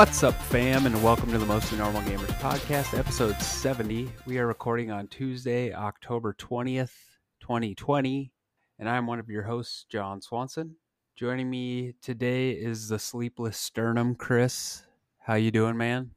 [0.00, 4.10] What's up, fam, and welcome to the Mostly Normal Gamers podcast, episode 70.
[4.24, 6.94] We are recording on Tuesday, October 20th,
[7.40, 8.32] 2020,
[8.78, 10.76] and I'm one of your hosts, John Swanson.
[11.16, 14.84] Joining me today is the sleepless sternum, Chris.
[15.18, 16.12] How you doing, man?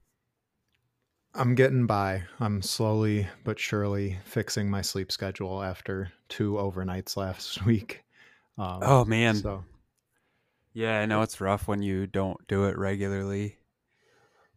[1.33, 2.23] I'm getting by.
[2.39, 8.05] I'm slowly but surely fixing my sleep schedule after two overnights last week.
[8.57, 9.65] Um, oh man, so
[10.71, 13.57] yeah, I know it's rough when you don't do it regularly.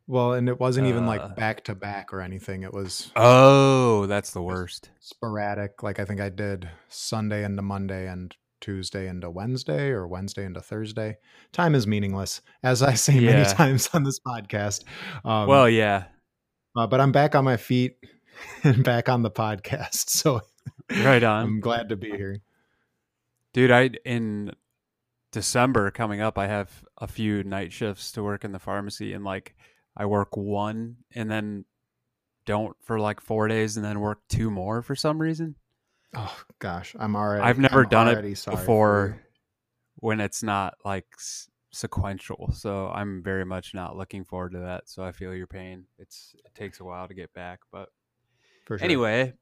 [0.09, 2.63] Well, and it wasn't even like back to back or anything.
[2.63, 4.91] It was oh, that's the worst.
[5.01, 5.83] Sporadic.
[5.83, 10.61] Like I think I did Sunday into Monday and Tuesday into Wednesday or Wednesday into
[10.61, 11.17] Thursday.
[11.53, 13.33] Time is meaningless, as I say yeah.
[13.33, 14.85] many times on this podcast.
[15.25, 16.05] Um, well, yeah,
[16.77, 17.97] uh, but I'm back on my feet
[18.65, 20.11] and back on the podcast.
[20.11, 20.41] So
[20.91, 21.45] right on.
[21.45, 22.39] I'm glad to be here,
[23.53, 23.71] dude.
[23.71, 24.53] I in
[25.33, 29.25] December coming up, I have a few night shifts to work in the pharmacy, and
[29.25, 29.57] like
[29.97, 31.65] I work one and then
[32.45, 35.57] don't for like four days, and then work two more for some reason.
[36.15, 37.43] Oh gosh, I'm already.
[37.43, 39.21] I've never I'm done it before
[39.97, 41.07] when it's not like
[41.73, 42.53] sequential.
[42.53, 44.89] So I'm very much not looking forward to that.
[44.89, 45.85] So I feel your pain.
[45.99, 47.89] It's it takes a while to get back, but
[48.69, 48.79] sure.
[48.81, 49.35] anyway,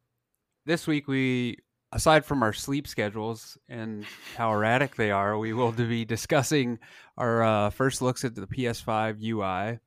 [0.64, 1.58] this week we
[1.92, 4.04] aside from our sleep schedules and
[4.36, 6.78] how erratic they are, we will be discussing
[7.16, 9.78] our uh, first looks at the PS5 UI.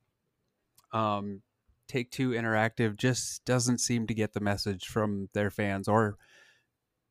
[0.97, 1.41] Um,
[1.87, 6.17] Take Two Interactive just doesn't seem to get the message from their fans, or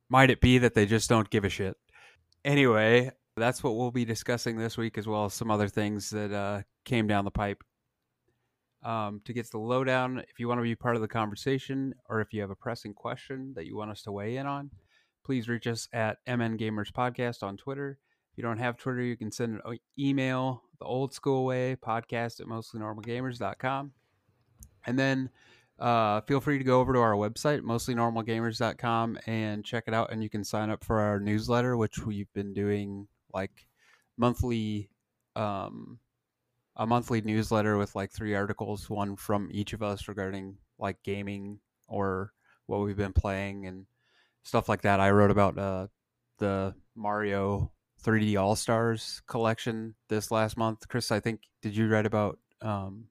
[0.09, 1.75] might it be that they just don't give a shit?
[2.45, 6.31] Anyway, that's what we'll be discussing this week, as well as some other things that
[6.31, 7.63] uh, came down the pipe.
[8.83, 12.21] Um, to get the lowdown, if you want to be part of the conversation, or
[12.21, 14.69] if you have a pressing question that you want us to weigh in on,
[15.25, 17.97] please reach us at MN Gamers Podcast on Twitter.
[18.31, 22.39] If you don't have Twitter, you can send an email the old school way, podcast
[22.39, 23.91] at mostlynormalgamers.com.
[24.85, 25.29] And then
[25.79, 30.11] uh, feel free to go over to our website, mostlynormalgamers.com, and check it out.
[30.11, 33.67] And you can sign up for our newsletter, which we've been doing like
[34.17, 34.89] monthly,
[35.35, 35.99] um,
[36.75, 41.59] a monthly newsletter with like three articles, one from each of us regarding like gaming
[41.87, 42.33] or
[42.65, 43.85] what we've been playing and
[44.43, 44.99] stuff like that.
[44.99, 45.87] I wrote about uh,
[46.37, 47.71] the Mario
[48.03, 50.87] 3D All Stars collection this last month.
[50.87, 53.05] Chris, I think did you write about um,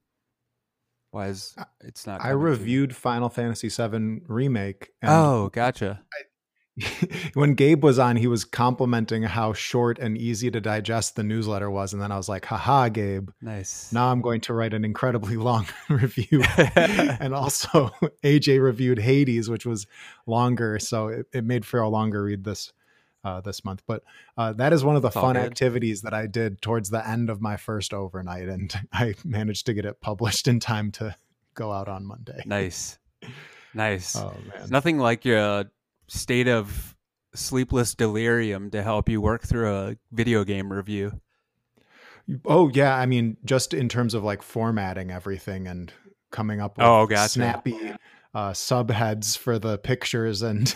[1.10, 2.24] why is it's not?
[2.24, 4.91] I reviewed Final Fantasy VII remake.
[5.02, 6.02] oh, gotcha.
[6.12, 6.19] I,
[7.34, 11.70] when Gabe was on, he was complimenting how short and easy to digest the newsletter
[11.70, 11.92] was.
[11.92, 13.30] And then I was like, haha, Gabe.
[13.41, 13.91] Nice.
[13.92, 16.42] Now I'm going to write an incredibly long review.
[16.56, 17.91] and also,
[18.22, 19.86] AJ reviewed Hades, which was
[20.26, 20.78] longer.
[20.78, 22.72] So it, it made for a longer read this.
[23.26, 24.04] Uh, this month, but
[24.38, 27.41] uh, that is one of the fun activities that I did towards the end of
[27.41, 31.16] my first overnight, and I managed to get it published in time to
[31.54, 32.41] go out on Monday.
[32.47, 33.00] Nice,
[33.75, 34.15] nice.
[34.15, 35.65] Oh man, nothing like your
[36.06, 36.94] state of
[37.34, 41.20] sleepless delirium to help you work through a video game review.
[42.44, 45.92] Oh yeah, I mean just in terms of like formatting everything and
[46.31, 47.31] coming up with oh, gotcha.
[47.31, 47.92] snappy
[48.36, 50.74] uh, subheads for the pictures and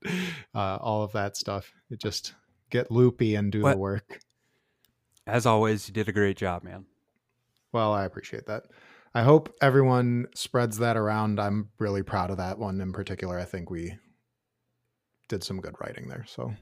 [0.54, 1.70] uh, all of that stuff.
[1.90, 2.32] It just
[2.70, 3.72] get loopy and do what?
[3.72, 4.20] the work.
[5.26, 6.86] As always, you did a great job, man.
[7.72, 8.62] Well, I appreciate that.
[9.14, 11.38] I hope everyone spreads that around.
[11.38, 13.38] I'm really proud of that one in particular.
[13.38, 13.98] I think we
[15.28, 16.24] did some good writing there.
[16.26, 16.54] So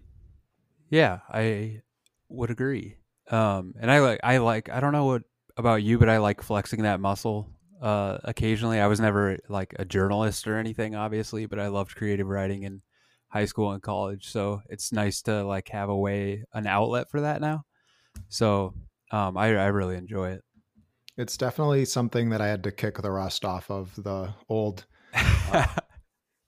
[0.91, 1.83] yeah, I
[2.29, 2.97] would agree.
[3.31, 5.23] Um, and I like I like I don't know what
[5.57, 7.49] about you, but I like flexing that muscle
[7.83, 8.81] uh, occasionally.
[8.81, 12.81] I was never like a journalist or anything, obviously, but I loved creative writing in
[13.29, 14.29] high school and college.
[14.29, 17.65] So it's nice to like have a way, an outlet for that now.
[18.29, 18.75] So
[19.11, 20.43] um, I, I really enjoy it.
[21.19, 25.67] It's definitely something that I had to kick the rust off of the old uh,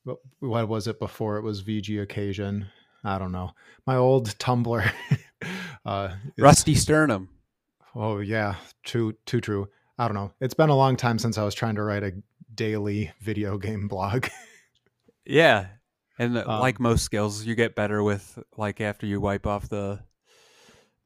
[0.40, 2.66] what was it before it was VG occasion?
[3.04, 3.50] I don't know.
[3.86, 4.90] My old Tumblr.
[5.84, 7.28] uh, Rusty Sternum.
[7.94, 9.68] Oh yeah, too too true.
[9.98, 10.32] I don't know.
[10.40, 12.12] It's been a long time since I was trying to write a
[12.54, 14.28] daily video game blog.
[15.24, 15.66] yeah,
[16.18, 19.68] and uh, um, like most skills, you get better with like after you wipe off
[19.68, 20.00] the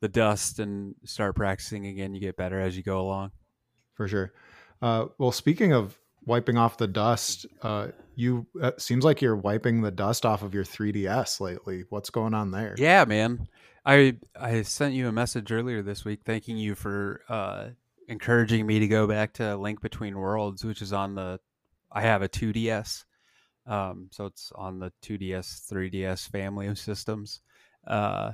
[0.01, 2.15] the dust and start practicing again.
[2.15, 3.33] You get better as you go along.
[3.95, 4.33] For sure.
[4.81, 5.99] Uh, well, speaking of
[6.29, 7.47] wiping off the dust.
[7.63, 11.85] Uh, you uh, seems like you're wiping the dust off of your 3ds lately.
[11.89, 12.75] What's going on there?
[12.79, 13.49] Yeah, man.
[13.85, 17.69] I I sent you a message earlier this week thanking you for uh,
[18.09, 21.39] encouraging me to go back to Link Between Worlds, which is on the.
[21.93, 23.05] I have a 2DS,
[23.67, 27.41] um, so it's on the 2DS, 3DS family of systems.
[27.87, 28.33] Uh,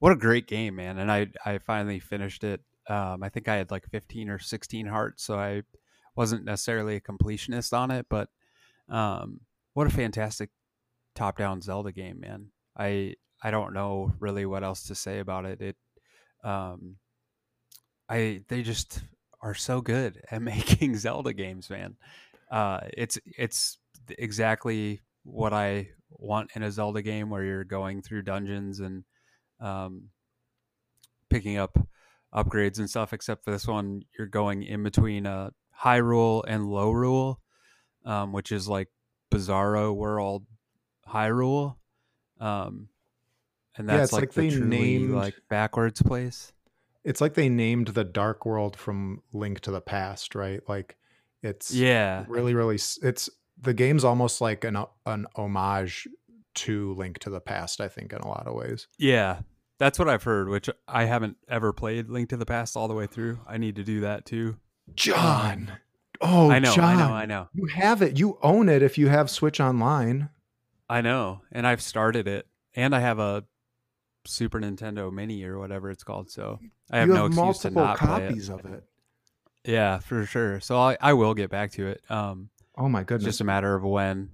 [0.00, 0.98] what a great game, man!
[0.98, 4.86] And I I finally finished it Um, I think I had like 15 or 16
[4.86, 5.62] hearts, so I
[6.16, 8.28] wasn't necessarily a completionist on it, but
[8.88, 9.40] um,
[9.74, 10.50] what a fantastic
[11.14, 12.50] top-down Zelda game, man.
[12.76, 15.60] I I don't know really what else to say about it.
[15.60, 15.76] It
[16.44, 16.96] um,
[18.10, 19.00] I they just
[19.40, 21.96] are so good at making Zelda games, man.
[22.50, 23.78] Uh, it's it's
[24.18, 29.04] exactly what I want in a Zelda game, where you're going through dungeons and
[29.60, 30.08] um,
[31.30, 31.78] picking up
[32.34, 33.12] upgrades and stuff.
[33.12, 37.36] Except for this one, you're going in between a Hyrule and Lorule,
[38.04, 38.88] um, which is like
[39.32, 40.44] Bizarro World
[41.08, 41.76] Hyrule.
[42.40, 42.88] Um,
[43.76, 46.52] and that's yeah, like, like the truly named, like backwards place.
[47.04, 50.60] It's like they named the Dark World from Link to the Past, right?
[50.68, 50.96] Like
[51.42, 52.76] it's yeah, really, really.
[52.76, 54.76] It's the game's almost like an
[55.06, 56.06] an homage
[56.56, 57.80] to Link to the Past.
[57.80, 58.86] I think in a lot of ways.
[58.98, 59.40] Yeah,
[59.78, 60.48] that's what I've heard.
[60.48, 63.38] Which I haven't ever played Link to the Past all the way through.
[63.46, 64.56] I need to do that too.
[64.94, 65.72] John.
[66.20, 67.48] Oh, I know, John, I know, I know.
[67.54, 68.18] You have it.
[68.18, 70.28] You own it if you have Switch Online.
[70.88, 73.44] I know, and I've started it, and I have a
[74.26, 76.30] Super Nintendo Mini or whatever it's called.
[76.30, 76.58] So
[76.90, 78.64] I have, have no excuse to not copies play it.
[78.64, 78.84] of it.
[79.64, 80.60] Yeah, for sure.
[80.60, 82.02] So I, I will get back to it.
[82.08, 84.30] Um, oh my goodness, just a matter of when.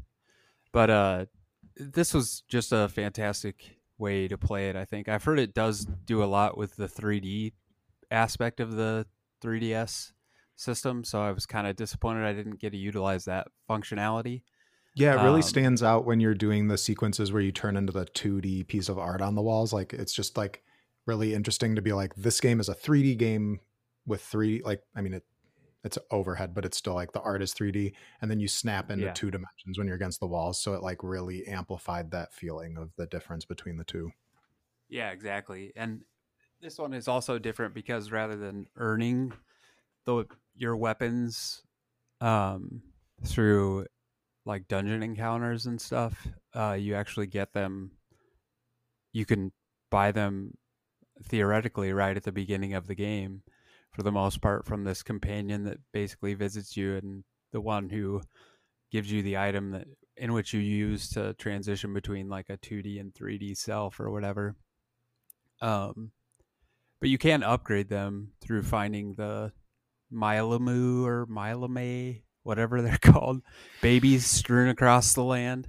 [0.72, 1.26] But uh,
[1.76, 4.76] this was just a fantastic way to play it.
[4.76, 7.52] I think I've heard it does do a lot with the 3D
[8.10, 9.06] aspect of the
[9.42, 10.12] 3DS
[10.54, 11.04] system.
[11.04, 14.42] So I was kind of disappointed I didn't get to utilize that functionality.
[14.96, 17.92] Yeah, it really um, stands out when you're doing the sequences where you turn into
[17.92, 19.70] the 2D piece of art on the walls.
[19.70, 20.62] Like it's just like
[21.04, 23.60] really interesting to be like this game is a 3D game
[24.06, 25.24] with three like I mean it
[25.84, 29.04] it's overhead, but it's still like the art is 3D and then you snap into
[29.04, 29.12] yeah.
[29.12, 30.58] two dimensions when you're against the walls.
[30.58, 34.10] So it like really amplified that feeling of the difference between the two.
[34.88, 35.72] Yeah, exactly.
[35.76, 36.00] And
[36.62, 39.34] this one is also different because rather than earning
[40.06, 40.24] the
[40.56, 41.62] your weapons
[42.22, 42.80] um
[43.24, 43.84] through
[44.46, 47.90] like dungeon encounters and stuff, uh, you actually get them.
[49.12, 49.52] You can
[49.90, 50.56] buy them
[51.24, 53.42] theoretically right at the beginning of the game,
[53.90, 58.22] for the most part, from this companion that basically visits you and the one who
[58.92, 63.00] gives you the item that in which you use to transition between like a 2D
[63.00, 64.54] and 3D self or whatever.
[65.60, 66.12] Um,
[67.00, 69.52] but you can upgrade them through finding the
[70.12, 73.42] Milamoo or Milame whatever they're called,
[73.82, 75.68] babies strewn across the land,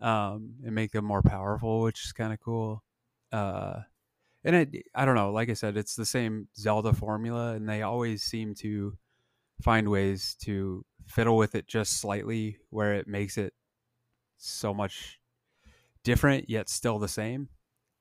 [0.00, 2.84] um, and make them more powerful, which is kind of cool.
[3.32, 3.80] Uh,
[4.44, 7.82] and it, I don't know, like I said, it's the same Zelda formula, and they
[7.82, 8.96] always seem to
[9.62, 13.54] find ways to fiddle with it just slightly, where it makes it
[14.36, 15.18] so much
[16.04, 17.48] different yet still the same.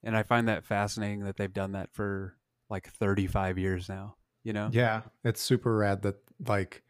[0.04, 2.36] And I find that fascinating that they've done that for
[2.70, 4.70] like 35 years now, you know?
[4.72, 6.16] Yeah, it's super rad that
[6.48, 6.84] like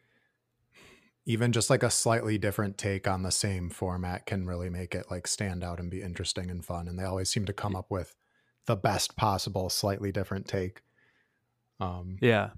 [1.31, 5.05] even just like a slightly different take on the same format can really make it
[5.09, 7.89] like stand out and be interesting and fun and they always seem to come up
[7.89, 8.13] with
[8.65, 10.81] the best possible slightly different take.
[11.79, 12.49] Um yeah.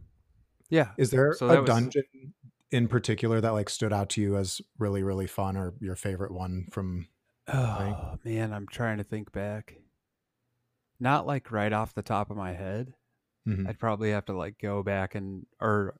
[0.72, 0.90] Yeah.
[0.98, 1.68] is there so a was...
[1.68, 2.34] dungeon
[2.72, 6.32] in particular that like stood out to you as really really fun or your favorite
[6.32, 7.08] one from
[7.48, 9.76] oh man i'm trying to think back.
[11.00, 12.96] Not like right off the top of my head.
[13.48, 13.68] Mm-hmm.
[13.68, 15.96] i'd probably have to like go back and or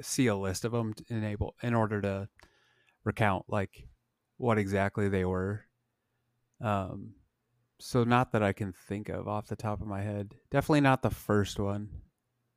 [0.00, 2.28] see a list of them to enable in order to
[3.04, 3.88] recount like
[4.36, 5.64] what exactly they were.
[6.60, 7.14] Um,
[7.78, 10.34] so not that I can think of off the top of my head.
[10.50, 11.88] Definitely not the first one.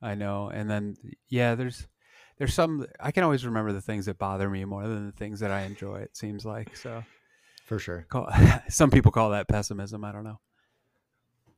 [0.01, 0.95] I know, and then
[1.27, 1.87] yeah, there's
[2.37, 5.39] there's some I can always remember the things that bother me more than the things
[5.39, 5.97] that I enjoy.
[6.01, 7.03] It seems like so.
[7.65, 8.05] For sure.
[8.09, 8.29] Call,
[8.69, 10.05] some people call that pessimism.
[10.05, 10.39] I don't know.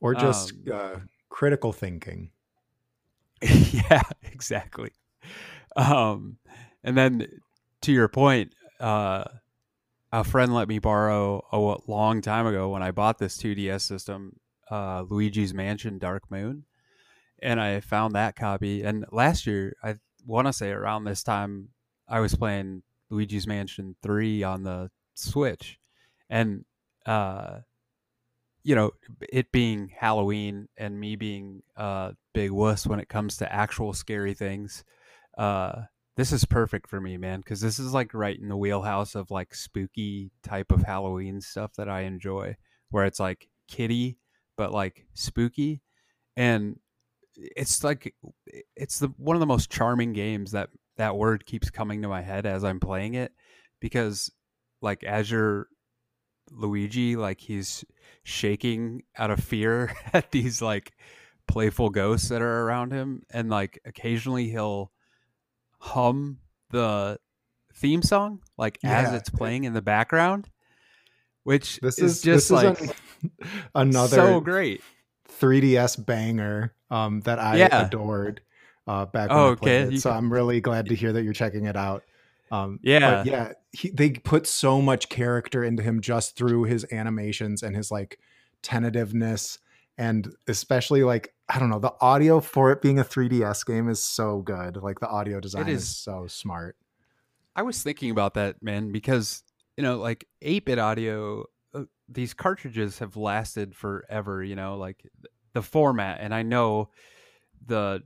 [0.01, 0.99] Or just um, uh,
[1.29, 2.31] critical thinking.
[3.41, 4.89] yeah, exactly.
[5.75, 6.37] Um,
[6.83, 7.27] and then
[7.81, 9.25] to your point, uh,
[10.11, 14.37] a friend let me borrow a long time ago when I bought this 2DS system,
[14.71, 16.65] uh, Luigi's Mansion Dark Moon,
[17.41, 18.83] and I found that copy.
[18.83, 19.95] And last year, I
[20.25, 21.69] want to say around this time,
[22.07, 25.77] I was playing Luigi's Mansion 3 on the Switch,
[26.29, 26.65] and
[27.05, 27.59] uh,
[28.63, 28.91] you know,
[29.31, 34.33] it being Halloween and me being a big wuss when it comes to actual scary
[34.33, 34.83] things
[35.39, 35.83] uh
[36.17, 39.31] this is perfect for me man because this is like right in the wheelhouse of
[39.31, 42.55] like spooky type of halloween stuff that i enjoy
[42.91, 44.17] where it's like kitty
[44.57, 45.81] but like spooky
[46.35, 46.77] and
[47.35, 48.13] it's like
[48.75, 52.21] it's the one of the most charming games that that word keeps coming to my
[52.21, 53.31] head as i'm playing it
[53.79, 54.29] because
[54.81, 55.67] like as you're
[56.51, 57.85] luigi like he's
[58.23, 60.91] shaking out of fear at these like
[61.49, 64.91] playful ghosts that are around him, and like occasionally he'll
[65.79, 66.37] hum
[66.71, 67.17] the
[67.73, 68.99] theme song like yeah.
[68.99, 70.49] as it's playing in the background,
[71.43, 72.93] which this is, is just like is
[73.75, 74.81] another so great
[75.39, 77.85] 3ds banger um, that I yeah.
[77.85, 78.41] adored
[78.87, 79.95] uh, back when oh, I played okay.
[79.95, 80.01] it.
[80.01, 82.03] So I'm really glad to hear that you're checking it out.
[82.51, 87.61] Um, yeah, yeah, he, they put so much character into him just through his animations
[87.61, 88.19] and his like
[88.63, 89.59] tentativeness,
[89.99, 94.03] and especially like I don't know, the audio for it being a 3DS game is
[94.03, 94.77] so good.
[94.77, 96.77] Like the audio design is, is so smart.
[97.55, 99.43] I was thinking about that, man, because
[99.75, 104.41] you know, like 8-bit audio, uh, these cartridges have lasted forever.
[104.43, 105.03] You know, like
[105.53, 106.89] the format, and I know
[107.65, 108.01] the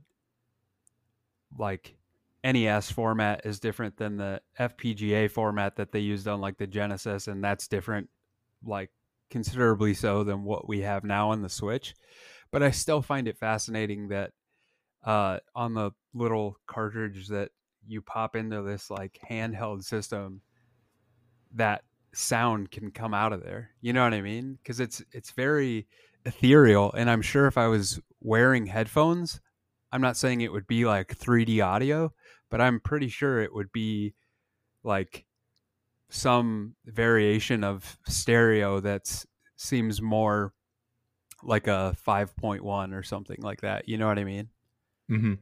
[1.56, 1.94] like
[2.42, 7.28] NES format is different than the FPGA format that they used on like the Genesis,
[7.28, 8.08] and that's different,
[8.64, 8.90] like
[9.34, 11.92] considerably so than what we have now on the Switch.
[12.52, 14.30] But I still find it fascinating that
[15.04, 17.50] uh, on the little cartridge that
[17.84, 20.40] you pop into this like handheld system,
[21.52, 23.70] that sound can come out of there.
[23.80, 24.56] You know what I mean?
[24.62, 25.88] Because it's it's very
[26.24, 29.40] ethereal, and I'm sure if I was wearing headphones,
[29.90, 32.12] I'm not saying it would be like 3D audio,
[32.52, 34.14] but I'm pretty sure it would be
[34.84, 35.26] like
[36.08, 39.24] some variation of stereo that
[39.56, 40.52] seems more
[41.42, 43.88] like a 5.1 or something like that.
[43.88, 44.48] You know what I mean?
[45.10, 45.34] Mm-hmm.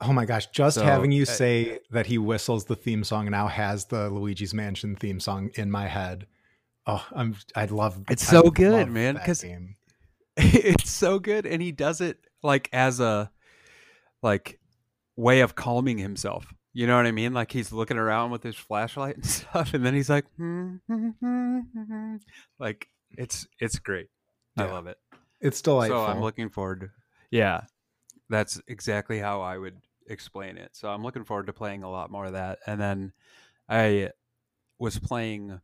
[0.00, 0.46] Oh my gosh!
[0.48, 4.10] Just so, having you uh, say that he whistles the theme song now has the
[4.10, 6.26] Luigi's Mansion theme song in my head.
[6.86, 9.14] Oh, I'm I love it's so good, man.
[9.14, 9.42] Because
[10.36, 13.30] it's so good, and he does it like as a
[14.22, 14.60] like
[15.16, 16.52] way of calming himself.
[16.76, 17.32] You know what I mean?
[17.32, 20.26] Like he's looking around with his flashlight and stuff, and then he's like,
[22.58, 24.10] like it's it's great.
[24.58, 24.64] Yeah.
[24.64, 24.98] I love it.
[25.40, 26.04] It's delightful.
[26.04, 26.80] So I'm looking forward.
[26.80, 26.90] To,
[27.30, 27.62] yeah,
[28.28, 30.76] that's exactly how I would explain it.
[30.76, 32.58] So I'm looking forward to playing a lot more of that.
[32.66, 33.14] And then
[33.70, 34.10] I
[34.78, 35.58] was playing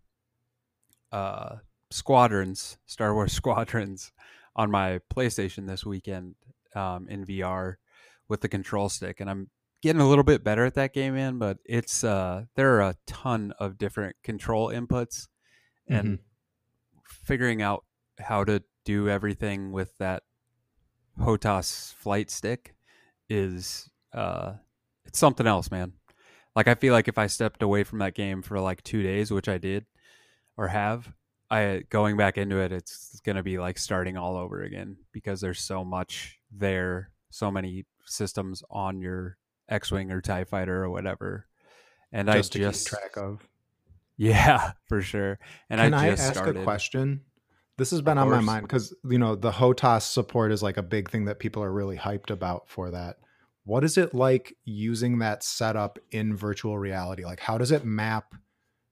[1.13, 1.57] uh,
[1.91, 4.13] Squadrons, Star Wars Squadrons,
[4.57, 6.37] on my PlayStation this weekend
[6.75, 7.75] um, in VR
[8.29, 9.51] with the control stick, and I'm
[9.83, 11.39] getting a little bit better at that game, man.
[11.39, 15.29] But it's uh, there are a ton of different control inputs,
[15.89, 17.03] and mm-hmm.
[17.25, 17.85] figuring out
[18.19, 20.23] how to do everything with that
[21.21, 22.75] HOTAS flight stick
[23.29, 24.55] is uh,
[25.05, 25.93] it's something else, man.
[26.55, 29.31] Like I feel like if I stepped away from that game for like two days,
[29.31, 29.87] which I did
[30.57, 31.13] or have,
[31.51, 35.61] I going back into it, it's gonna be like starting all over again because there's
[35.61, 39.39] so much there, so many systems on your
[39.73, 41.47] X-wing or Tie Fighter or whatever,
[42.13, 43.49] and just I just track of.
[44.17, 45.39] Yeah, for sure.
[45.71, 46.59] And Can I, just I ask started.
[46.59, 47.23] a question?
[47.79, 50.83] This has been on my mind because you know the HOTAS support is like a
[50.83, 53.17] big thing that people are really hyped about for that.
[53.65, 57.25] What is it like using that setup in virtual reality?
[57.25, 58.35] Like, how does it map?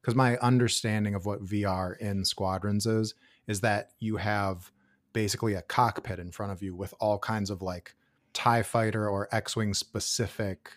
[0.00, 3.14] Because my understanding of what VR in Squadrons is
[3.46, 4.72] is that you have
[5.12, 7.94] basically a cockpit in front of you with all kinds of like
[8.32, 10.72] TIE fighter or X Wing specific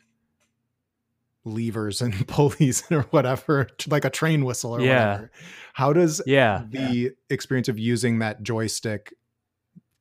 [1.45, 5.11] levers and pulleys or whatever, like a train whistle or yeah.
[5.11, 5.31] whatever.
[5.73, 6.63] How does yeah.
[6.69, 9.13] the experience of using that joystick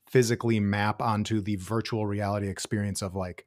[0.08, 3.46] physically map onto the virtual reality experience of like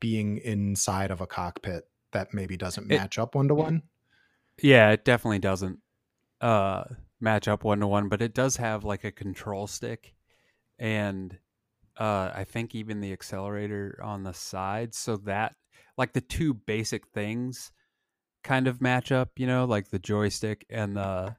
[0.00, 3.82] being inside of a cockpit that maybe doesn't match it, up one to one?
[4.60, 5.78] Yeah, it definitely doesn't
[6.40, 6.84] uh
[7.20, 10.14] match up one to one, but it does have like a control stick
[10.78, 11.38] and
[11.98, 15.54] uh, I think even the accelerator on the side, so that
[15.96, 17.70] like the two basic things
[18.42, 21.36] kind of match up, you know, like the joystick and the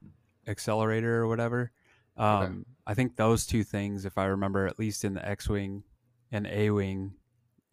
[0.48, 1.72] accelerator or whatever.
[2.16, 2.54] Um, okay.
[2.88, 5.84] I think those two things, if I remember, at least in the X Wing
[6.32, 7.14] and A Wing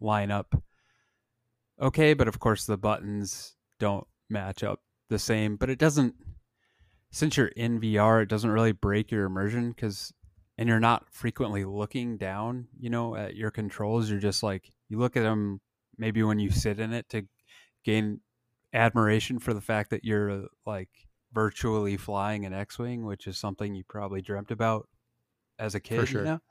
[0.01, 0.59] lineup,
[1.79, 5.55] okay, but of course the buttons don't match up the same.
[5.57, 6.15] But it doesn't,
[7.11, 10.13] since you're in VR, it doesn't really break your immersion because
[10.61, 14.11] and you're not frequently looking down, you know, at your controls.
[14.11, 15.59] You're just like you look at them
[15.97, 17.23] maybe when you sit in it to
[17.83, 18.19] gain
[18.71, 20.89] admiration for the fact that you're like
[21.33, 24.87] virtually flying an X-wing, which is something you probably dreamt about
[25.57, 26.07] as a kid.
[26.07, 26.21] Sure.
[26.21, 26.41] You know?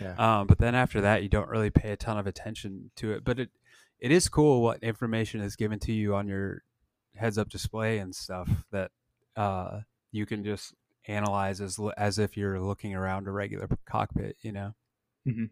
[0.00, 0.40] Yeah.
[0.40, 3.22] Um, but then after that, you don't really pay a ton of attention to it.
[3.22, 3.50] But it
[4.00, 6.64] it is cool what information is given to you on your
[7.14, 8.90] heads-up display and stuff that
[9.36, 10.74] uh, you can just
[11.08, 14.36] analyze as as if you're looking around a regular cockpit.
[14.42, 14.74] You know.
[15.26, 15.44] Mm-hmm.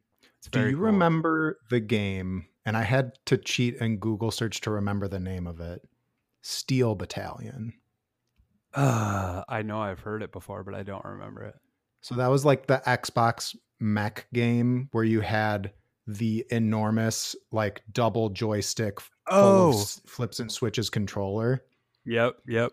[0.51, 0.87] Do you cool.
[0.87, 2.47] remember the game?
[2.67, 5.83] And I had to cheat and Google search to remember the name of it.
[6.43, 7.73] Steel Battalion.
[8.75, 11.57] Uh, I know I've heard it before, but I don't remember it.
[12.03, 15.73] So that was like the Xbox mech game where you had
[16.07, 19.73] the enormous like double joystick oh
[20.07, 21.65] flips and switches controller.
[22.05, 22.73] Yep, yep.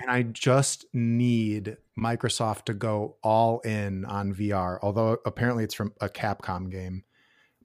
[0.00, 5.92] And I just need Microsoft to go all in on VR, although apparently it's from
[6.00, 7.04] a Capcom game.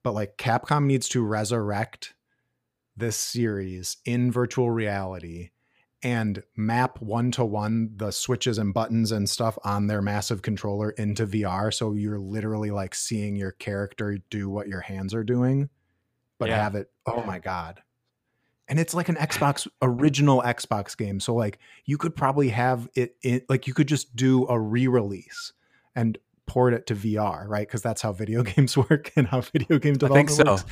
[0.04, 2.14] But like Capcom needs to resurrect
[2.98, 5.52] this series in virtual reality
[6.04, 10.92] and map one to one the switches and buttons and stuff on their massive controller
[10.92, 11.74] into VR.
[11.74, 15.70] So you're literally like seeing your character do what your hands are doing,
[16.38, 16.62] but yeah.
[16.62, 16.92] have it.
[17.06, 17.82] Oh my God.
[18.68, 21.20] And it's like an Xbox original Xbox game.
[21.20, 25.54] So like you could probably have it in, like you could just do a re-release
[25.96, 26.18] and
[26.48, 27.68] port it to VR, right?
[27.68, 30.52] Because that's how video games work and how video game development I think so.
[30.54, 30.66] works.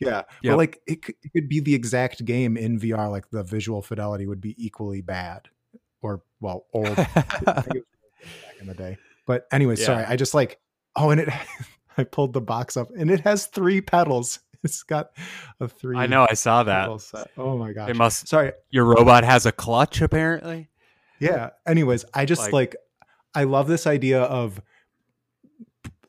[0.00, 0.52] Yeah, yep.
[0.52, 3.10] but like it, it could be the exact game in VR.
[3.10, 5.48] Like the visual fidelity would be equally bad,
[6.02, 6.96] or well, old
[7.44, 7.68] back
[8.60, 8.98] in the day.
[9.26, 9.86] But anyway, yeah.
[9.86, 10.04] sorry.
[10.04, 10.58] I just like
[10.96, 11.28] oh, and it.
[11.98, 14.38] I pulled the box up, and it has three pedals.
[14.64, 15.10] It's got
[15.60, 15.96] a three.
[15.96, 16.26] I know.
[16.28, 16.88] I saw that.
[17.36, 17.90] Oh my gosh!
[17.90, 18.26] It must.
[18.26, 20.68] Sorry, your robot has a clutch apparently.
[21.20, 21.50] Yeah.
[21.66, 22.76] Anyways, I just like, like
[23.34, 24.60] I love this idea of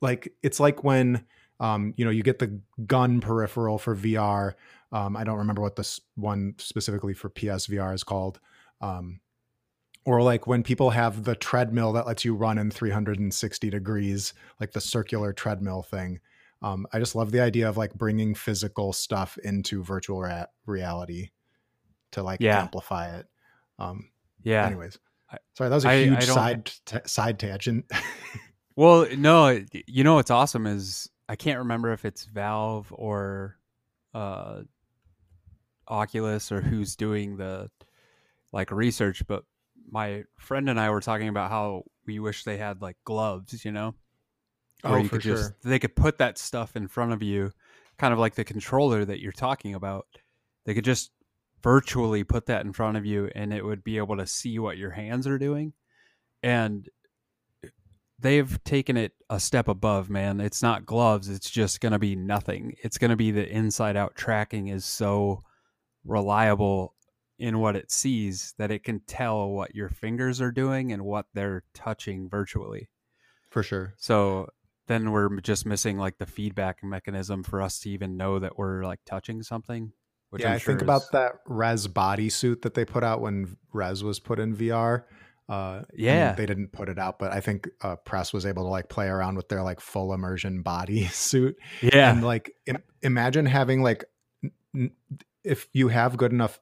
[0.02, 1.26] like it's like when
[1.60, 4.54] um, you know you get the gun peripheral for VR.
[4.92, 8.40] Um, I don't remember what this one specifically for PSVR is called.
[8.82, 9.20] Um,
[10.06, 14.72] or like when people have the treadmill that lets you run in 360 degrees, like
[14.72, 16.20] the circular treadmill thing.
[16.62, 21.30] Um, I just love the idea of like bringing physical stuff into virtual ra- reality
[22.12, 22.60] to like yeah.
[22.60, 23.28] amplify it.
[23.78, 24.10] Um,
[24.44, 24.66] yeah.
[24.66, 25.00] Anyways,
[25.54, 27.86] sorry, that was a huge I side t- side tangent.
[28.80, 33.58] Well, no, you know what's awesome is I can't remember if it's Valve or
[34.14, 34.62] uh,
[35.86, 37.70] Oculus or who's doing the
[38.54, 39.44] like research, but
[39.92, 43.74] my friend and I were talking about how we wish they had like gloves, you
[43.74, 43.96] know,
[44.82, 47.52] where oh, you could just they could put that stuff in front of you,
[47.98, 50.08] kind of like the controller that you're talking about.
[50.66, 51.12] They could just
[51.62, 54.78] virtually put that in front of you, and it would be able to see what
[54.78, 55.74] your hands are doing.
[56.42, 56.88] And
[57.64, 57.70] uh,
[58.20, 60.40] they've taken it a step above, man.
[60.40, 62.76] It's not gloves, it's just going to be nothing.
[62.82, 65.44] It's going to be the inside out tracking is so
[66.06, 66.96] reliable
[67.38, 71.26] in what it sees that it can tell what your fingers are doing and what
[71.34, 72.90] they're touching virtually.
[73.50, 73.94] For sure.
[73.98, 74.50] So
[74.90, 78.84] then we're just missing like the feedback mechanism for us to even know that we're
[78.84, 79.94] like touching something.
[80.36, 80.84] yeah, I'm i sure think is...
[80.84, 85.04] about that Rez bodysuit that they put out when Rez was put in VR.
[85.48, 88.70] Uh, yeah, they didn't put it out, but I think uh, press was able to
[88.70, 91.56] like play around with their like full immersion body suit.
[91.82, 94.06] Yeah, and like Im- imagine having like
[94.76, 94.92] n-
[95.44, 96.60] if you have good enough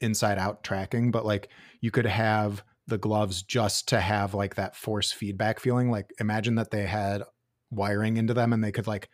[0.00, 1.50] inside out tracking, but like
[1.82, 5.90] you could have the gloves just to have like that force feedback feeling.
[5.90, 7.22] Like imagine that they had
[7.70, 9.08] wiring into them and they could like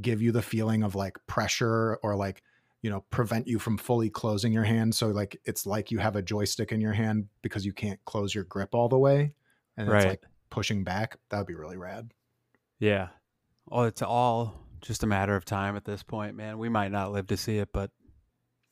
[0.00, 2.42] give you the feeling of like pressure or like
[2.82, 4.94] you know prevent you from fully closing your hand.
[4.94, 8.34] So like it's like you have a joystick in your hand because you can't close
[8.34, 9.34] your grip all the way
[9.76, 9.96] and right.
[9.98, 11.16] it's like pushing back.
[11.28, 12.12] That would be really rad.
[12.78, 13.08] Yeah.
[13.70, 16.58] Oh it's all just a matter of time at this point man.
[16.58, 17.90] We might not live to see it but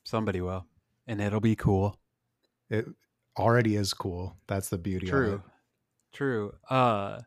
[0.05, 0.65] somebody will
[1.07, 1.99] and it'll be cool.
[2.71, 2.87] It
[3.39, 4.37] already is cool.
[4.47, 5.17] That's the beauty of it.
[5.17, 5.43] true.
[6.13, 6.55] True.
[6.71, 7.21] Uh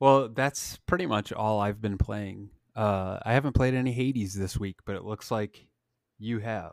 [0.00, 4.58] well that's pretty much all i've been playing uh i haven't played any hades this
[4.58, 5.66] week but it looks like
[6.18, 6.72] you have.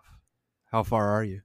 [0.72, 1.42] How far are you?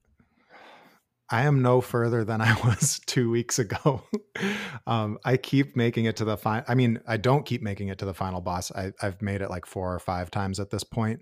[1.31, 4.03] I am no further than I was two weeks ago.
[4.87, 6.64] um, I keep making it to the final.
[6.69, 8.73] I mean, I don't keep making it to the final boss.
[8.73, 11.21] I, have made it like four or five times at this point.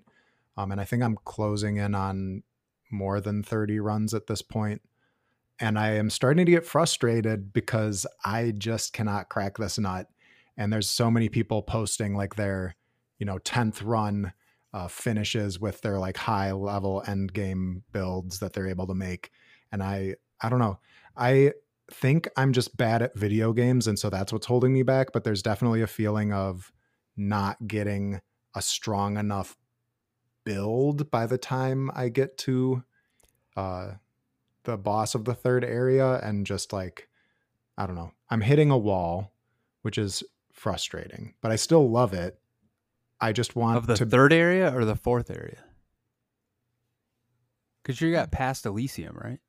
[0.55, 2.43] Um, and I think I'm closing in on
[2.91, 4.81] more than 30 runs at this point.
[5.59, 10.07] And I am starting to get frustrated because I just cannot crack this nut.
[10.57, 12.75] And there's so many people posting like their,
[13.19, 14.33] you know, 10th run
[14.73, 19.31] uh, finishes with their like high level end game builds that they're able to make.
[19.71, 20.79] And I, I don't know.
[21.15, 21.53] I
[21.91, 25.11] think I'm just bad at video games, and so that's what's holding me back.
[25.13, 26.71] But there's definitely a feeling of
[27.15, 28.21] not getting
[28.55, 29.55] a strong enough
[30.43, 32.83] build by the time I get to
[33.55, 33.91] uh,
[34.63, 37.09] the boss of the third area, and just like
[37.77, 39.31] I don't know, I'm hitting a wall,
[39.81, 40.23] which is
[40.57, 42.39] frustrating, but I still love it.
[43.21, 44.05] I just want of the to...
[44.05, 45.63] third area or the fourth area.
[47.81, 49.39] Because you got past Elysium, right?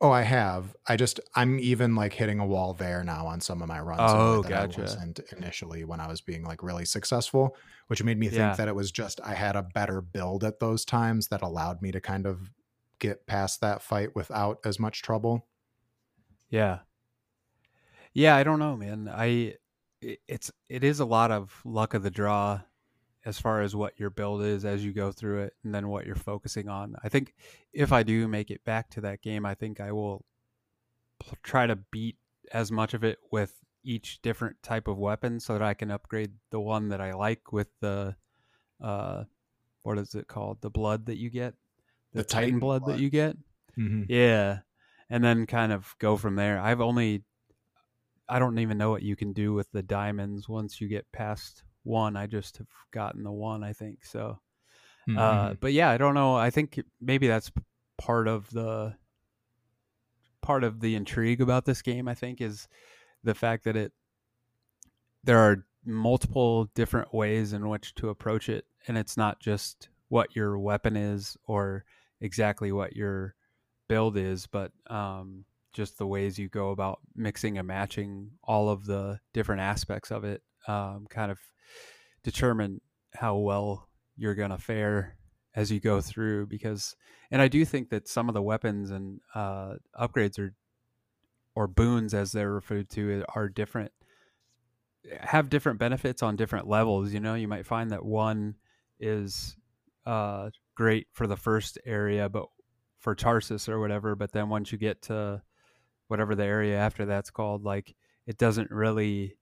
[0.00, 0.76] Oh, I have.
[0.86, 4.00] I just I'm even like hitting a wall there now on some of my runs.
[4.02, 4.80] Oh, gotcha.
[4.80, 8.56] I wasn't initially when I was being like really successful, which made me think yeah.
[8.56, 11.92] that it was just I had a better build at those times that allowed me
[11.92, 12.50] to kind of
[12.98, 15.46] get past that fight without as much trouble.
[16.50, 16.80] Yeah.
[18.12, 19.10] Yeah, I don't know, man.
[19.12, 19.54] I
[20.00, 22.60] it's it is a lot of luck of the draw
[23.24, 26.06] as far as what your build is as you go through it and then what
[26.06, 26.94] you're focusing on.
[27.02, 27.34] I think
[27.72, 30.24] if I do make it back to that game, I think I will
[31.42, 32.16] try to beat
[32.52, 36.32] as much of it with each different type of weapon so that I can upgrade
[36.50, 38.14] the one that I like with the
[38.80, 39.24] uh
[39.82, 40.60] what is it called?
[40.60, 41.54] The blood that you get?
[42.12, 43.36] The, the Titan, Titan blood, blood, that you get?
[43.78, 44.04] Mm-hmm.
[44.08, 44.58] Yeah.
[45.08, 46.58] And then kind of go from there.
[46.58, 47.22] I've only
[48.28, 51.62] I don't even know what you can do with the diamonds once you get past
[51.84, 52.16] one.
[52.16, 54.04] I just have gotten the one, I think.
[54.04, 54.38] So,
[55.08, 55.18] uh, mm-hmm.
[55.18, 56.34] uh, but yeah, I don't know.
[56.34, 57.52] I think maybe that's
[57.98, 58.94] part of the
[60.42, 62.08] part of the intrigue about this game.
[62.08, 62.68] I think is
[63.22, 63.92] the fact that it
[65.24, 70.34] there are multiple different ways in which to approach it, and it's not just what
[70.34, 71.84] your weapon is or
[72.20, 73.34] exactly what your
[73.88, 75.44] build is, but um,
[75.76, 80.24] just the ways you go about mixing and matching all of the different aspects of
[80.24, 81.38] it um, kind of
[82.24, 82.80] determine
[83.14, 83.86] how well
[84.16, 85.16] you're going to fare
[85.54, 86.96] as you go through because
[87.30, 90.54] and i do think that some of the weapons and uh, upgrades are
[91.54, 93.92] or boons as they're referred to are different
[95.20, 97.34] have different benefits on different levels you know?
[97.34, 98.56] You might find that one
[98.98, 99.56] is
[100.04, 102.46] uh, great for the first area but
[102.98, 105.42] for Tartarus or whatever but then once you get to
[106.08, 107.94] whatever the area after that's called, like
[108.26, 109.36] it doesn't really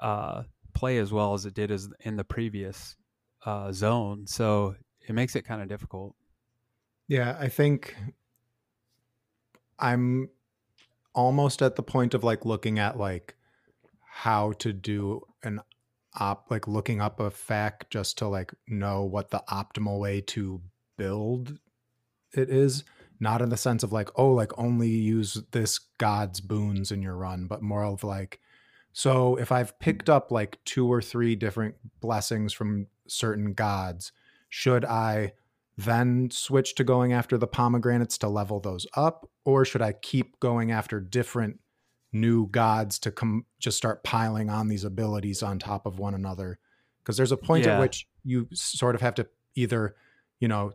[0.00, 0.42] uh,
[0.74, 2.96] play as well as it did as in the previous
[3.44, 4.26] uh, zone.
[4.26, 4.76] So
[5.08, 6.14] it makes it kind of difficult.
[7.08, 7.96] Yeah, I think
[9.78, 10.28] I'm
[11.14, 13.34] almost at the point of like looking at like
[14.02, 15.60] how to do an
[16.18, 20.60] op like looking up a fact just to like know what the optimal way to
[20.96, 21.58] build
[22.32, 22.84] it is
[23.20, 27.16] not in the sense of like oh like only use this god's boons in your
[27.16, 28.40] run but more of like
[28.92, 29.80] so if i've mm.
[29.80, 34.12] picked up like two or three different blessings from certain gods
[34.48, 35.32] should i
[35.78, 40.38] then switch to going after the pomegranates to level those up or should i keep
[40.40, 41.58] going after different
[42.12, 46.58] new gods to come just start piling on these abilities on top of one another
[47.02, 47.74] because there's a point yeah.
[47.74, 49.94] at which you sort of have to either
[50.40, 50.72] you know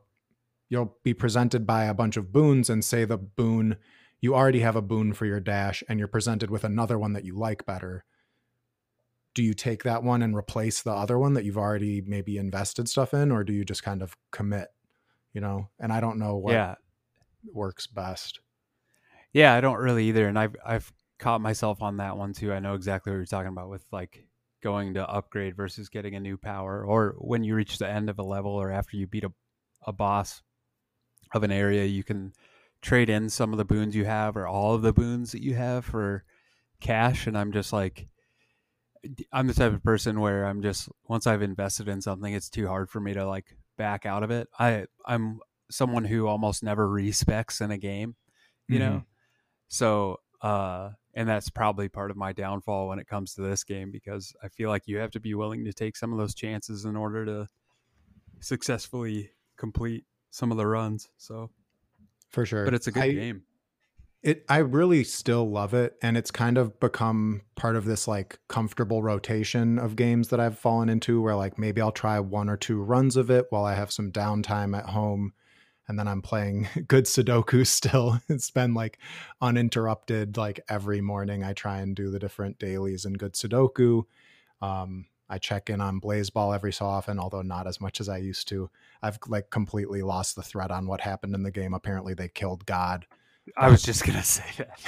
[0.72, 3.76] you'll be presented by a bunch of boons and say the boon
[4.22, 7.26] you already have a boon for your dash and you're presented with another one that
[7.26, 8.06] you like better.
[9.34, 12.88] Do you take that one and replace the other one that you've already maybe invested
[12.88, 14.70] stuff in or do you just kind of commit
[15.34, 15.70] you know?
[15.80, 16.76] And i don't know what yeah.
[17.54, 18.40] works best.
[19.34, 22.52] Yeah i don't really either and i've i've caught myself on that one too.
[22.54, 24.26] I know exactly what you're talking about with like
[24.64, 28.20] going to upgrade versus getting a new power or when you reach the end of
[28.20, 29.32] a level or after you beat a,
[29.86, 30.42] a boss
[31.34, 32.34] of an area, you can
[32.82, 35.56] trade in some of the boons you have or all of the boons that you
[35.56, 36.24] have for
[36.80, 37.28] cash.
[37.28, 38.08] And I'm just like,
[39.32, 42.68] I'm the type of person where I'm just once I've invested in something, it's too
[42.68, 44.48] hard for me to like back out of it.
[44.60, 45.40] I I'm
[45.72, 48.16] someone who almost never respecs in a game,
[48.68, 48.90] you mm-hmm.
[48.90, 49.04] know.
[49.70, 53.92] So, uh, and that's probably part of my downfall when it comes to this game
[53.92, 56.86] because I feel like you have to be willing to take some of those chances
[56.86, 57.48] in order to
[58.40, 61.10] successfully complete some of the runs.
[61.18, 61.52] So
[62.30, 63.44] for sure, but it's a good I, game.
[64.24, 68.40] It I really still love it, and it's kind of become part of this like
[68.48, 72.58] comfortable rotation of games that I've fallen into, where like maybe I'll try one or
[72.58, 75.34] two runs of it while I have some downtime at home.
[75.88, 78.22] And then I'm playing good Sudoku still.
[78.30, 78.98] It's been like
[79.42, 80.38] uninterrupted.
[80.38, 84.04] Like every morning, I try and do the different dailies in good Sudoku.
[84.62, 88.18] Um, I check in on Blaseball every so often, although not as much as I
[88.18, 88.70] used to.
[89.02, 91.74] I've like completely lost the thread on what happened in the game.
[91.74, 93.06] Apparently, they killed God.
[93.56, 94.80] I was just gonna say that.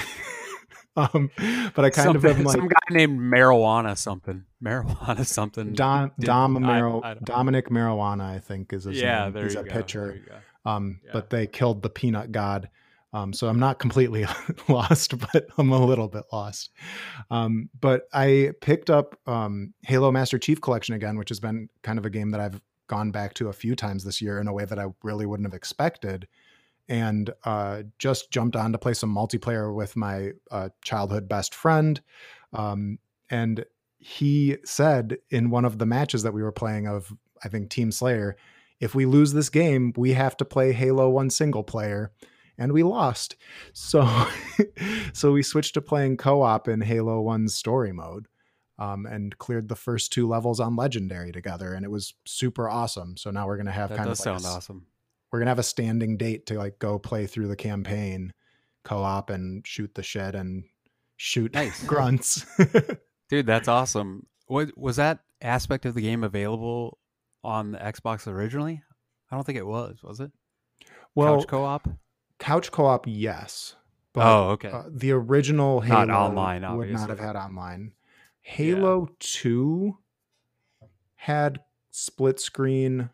[1.14, 1.32] um,
[1.74, 5.72] but I kind something, of am like some guy named Marijuana something, Marijuana something.
[5.74, 9.34] Don Dom Maro, I, I Dominic Marijuana, I think is his yeah, name.
[9.34, 10.22] There He's a go, pitcher.
[10.66, 11.12] Um, yeah.
[11.14, 12.70] but they killed the Peanut God.
[13.14, 14.26] Um, so I'm not completely
[14.68, 16.72] lost, but I'm a little bit lost.
[17.30, 22.00] Um, but I picked up um, Halo Master Chief Collection again, which has been kind
[22.00, 24.54] of a game that I've gone back to a few times this year in a
[24.54, 26.28] way that I really wouldn't have expected.
[26.90, 32.02] And uh, just jumped on to play some multiplayer with my uh, childhood best friend.
[32.52, 33.00] Um,
[33.30, 33.66] and
[34.00, 37.92] he said in one of the matches that we were playing of, I think, Team
[37.92, 38.36] Slayer,
[38.82, 42.12] if we lose this game, we have to play Halo 1 single player
[42.58, 43.36] and we lost.
[43.74, 44.08] So
[45.14, 48.28] so we switched to playing co-op in Halo 1's story mode.
[48.80, 53.16] Um, and cleared the first two levels on legendary together and it was super awesome.
[53.18, 54.88] So now we're gonna have that kind of like sound a, awesome.
[55.32, 58.34] We're gonna have a standing date to like go play through the campaign
[58.84, 60.64] co-op and shoot the shed and
[61.18, 61.84] shoot nice.
[61.88, 62.46] grunts.
[63.30, 64.26] Dude, that's awesome.
[64.48, 67.00] What was that aspect of the game available
[67.44, 68.82] on the Xbox originally?
[69.32, 69.98] I don't think it was.
[70.04, 70.32] Was it?
[71.16, 71.88] Well, couch co-op.
[72.44, 73.76] Couch co-op, yes.
[74.12, 74.68] But, oh, okay.
[74.70, 76.94] Uh, the original Halo not online obviously.
[76.94, 77.94] would not have had online.
[78.42, 79.16] Halo yeah.
[79.20, 79.98] Two
[81.16, 83.10] had split screen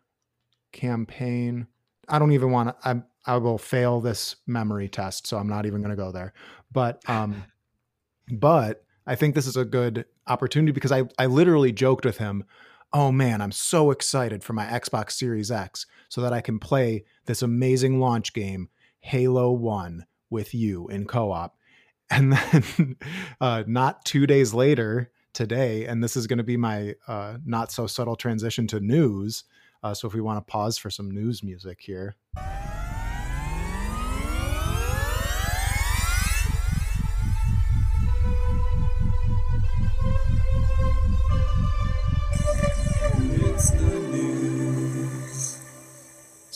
[0.72, 1.68] campaign.
[2.08, 2.88] I don't even want to.
[2.88, 6.32] I I will fail this memory test, so I'm not even going to go there.
[6.72, 7.44] But um,
[8.32, 12.44] but I think this is a good opportunity because I I literally joked with him.
[12.92, 17.04] Oh man, I'm so excited for my Xbox Series X so that I can play
[17.26, 18.68] this amazing launch game,
[19.00, 21.56] Halo One, with you in co-op.
[22.12, 22.96] And then,
[23.40, 27.70] uh, not two days later, today, and this is going to be my uh, not
[27.72, 29.44] so subtle transition to news.
[29.82, 32.16] Uh, so if we want to pause for some news music here.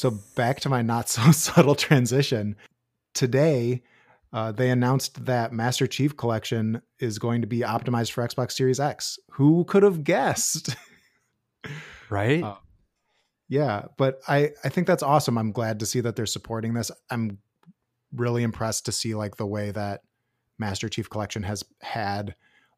[0.05, 2.57] So back to my not so subtle transition.
[3.15, 3.83] Today,
[4.35, 8.79] uh, they announced that Master Chief Collection is going to be optimized for Xbox Series
[8.79, 9.19] X.
[9.31, 10.77] Who could have guessed?
[12.11, 12.43] right?
[12.45, 12.57] Uh,
[13.49, 15.39] yeah, but I I think that's awesome.
[15.39, 16.91] I'm glad to see that they're supporting this.
[17.09, 17.39] I'm
[18.13, 20.03] really impressed to see like the way that
[20.59, 22.35] Master Chief Collection has had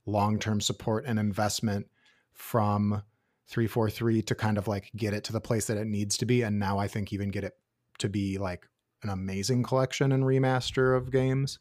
[0.07, 1.89] long-term support and investment
[2.35, 3.03] from
[3.49, 6.43] 343 to kind of like get it to the place that it needs to be
[6.43, 7.55] and now I think even get it
[7.99, 8.67] to be like
[9.03, 11.59] an amazing collection and remaster of games.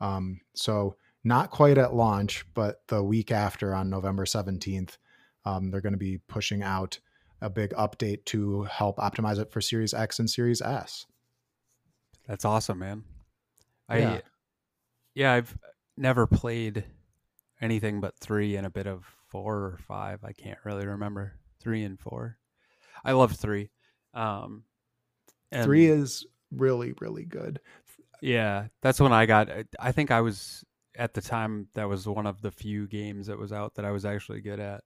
[0.00, 4.96] Um, so not quite at launch, but the week after on November 17th,
[5.44, 6.98] um, they're going to be pushing out
[7.40, 11.06] a big update to help optimize it for Series X and Series S.
[12.26, 13.04] That's awesome, man.
[13.88, 14.20] I yeah,
[15.14, 15.56] yeah I've
[15.96, 16.84] never played
[17.60, 20.24] anything but 3 and a bit of 4 or 5.
[20.24, 21.34] I can't really remember.
[21.60, 22.36] 3 and 4.
[23.04, 23.70] I love 3.
[24.14, 24.64] Um,
[25.52, 27.60] 3 is really really good.
[28.22, 29.48] Yeah, that's when I got.
[29.78, 30.64] I think I was
[30.96, 33.90] at the time that was one of the few games that was out that I
[33.90, 34.82] was actually good at.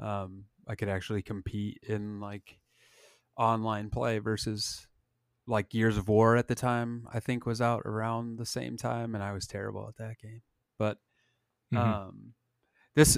[0.00, 2.58] Um, I could actually compete in like
[3.36, 4.86] online play versus
[5.46, 7.08] like Gears of War at the time.
[7.12, 10.42] I think was out around the same time, and I was terrible at that game.
[10.78, 10.98] But
[11.72, 11.78] mm-hmm.
[11.78, 12.34] um,
[12.98, 13.16] this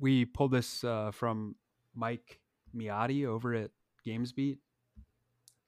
[0.00, 1.54] we pulled this uh, from
[1.94, 2.40] Mike
[2.74, 3.70] Miotti over at
[4.06, 4.58] GamesBeat,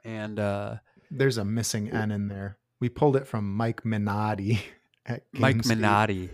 [0.05, 0.77] and uh,
[1.11, 2.59] there's a missing N in there.
[2.81, 4.61] We pulled it from Mike Minotti.
[5.35, 6.31] Mike Minotti.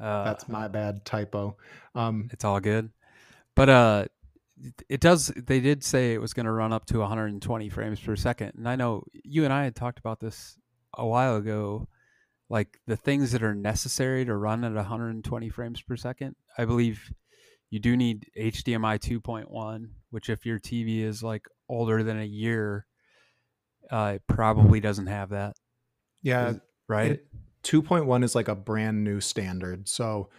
[0.00, 1.56] Uh, That's my bad typo.
[1.94, 2.90] Um, it's all good.
[3.54, 4.04] But uh,
[4.88, 5.28] it does.
[5.28, 8.66] They did say it was going to run up to 120 frames per second, and
[8.66, 10.56] I know you and I had talked about this
[10.96, 11.88] a while ago.
[12.50, 17.12] Like the things that are necessary to run at 120 frames per second, I believe
[17.70, 22.86] you do need HDMI 2.1, which if your TV is like older than a year,
[23.90, 25.56] uh, it probably doesn't have that.
[26.22, 26.54] Yeah,
[26.88, 27.20] right.
[27.64, 29.88] 2.1 is like a brand new standard.
[29.88, 30.30] So,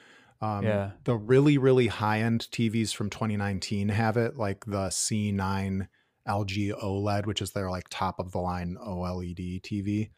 [0.41, 5.87] um, yeah, the really really high end TVs from 2019 have it, like the C9
[6.27, 10.09] LG OLED, which is their like top of the line OLED TV.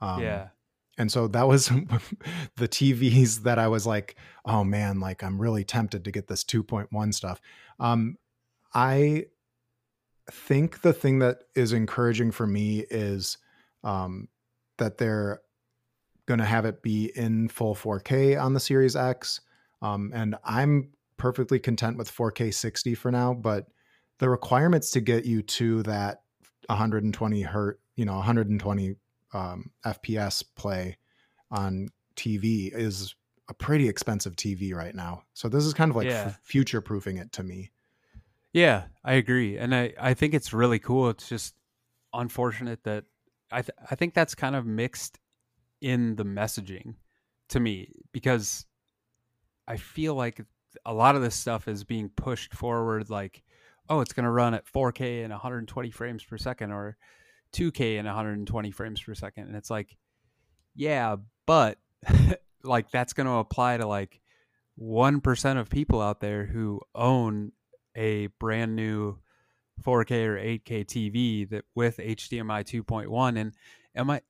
[0.00, 0.48] Um, yeah.
[1.00, 1.66] And so that was
[2.56, 6.44] the TVs that I was like, oh man, like I'm really tempted to get this
[6.44, 7.40] 2.1 stuff.
[7.78, 8.16] Um,
[8.74, 9.24] I
[10.30, 13.38] think the thing that is encouraging for me is
[13.82, 14.28] um,
[14.76, 15.40] that they're
[16.26, 19.40] going to have it be in full 4K on the Series X.
[19.80, 23.68] Um, and I'm perfectly content with 4K 60 for now, but
[24.18, 26.20] the requirements to get you to that
[26.66, 28.96] 120 hertz, you know, 120
[29.32, 30.96] um, FPS play
[31.50, 33.14] on TV is
[33.48, 35.24] a pretty expensive TV right now.
[35.34, 36.24] So this is kind of like yeah.
[36.26, 37.70] f- future proofing it to me.
[38.52, 41.10] Yeah, I agree, and I I think it's really cool.
[41.10, 41.54] It's just
[42.12, 43.04] unfortunate that
[43.52, 45.18] I th- I think that's kind of mixed
[45.80, 46.94] in the messaging
[47.48, 48.66] to me because
[49.66, 50.44] I feel like
[50.84, 53.42] a lot of this stuff is being pushed forward like
[53.88, 56.96] oh it's going to run at 4K and 120 frames per second or
[57.52, 59.96] 2K and 120 frames per second and it's like
[60.74, 61.78] yeah but
[62.64, 64.20] like that's going to apply to like
[64.80, 67.52] 1% of people out there who own
[67.96, 69.18] a brand new
[69.82, 73.54] 4K or 8K TV that with HDMI 2.1 and
[73.94, 74.22] am I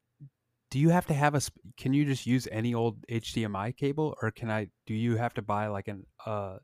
[0.70, 1.40] do you have to have a
[1.76, 5.42] can you just use any old HDMI cable or can I do you have to
[5.42, 6.59] buy like an uh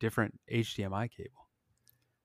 [0.00, 1.47] different HDMI cable?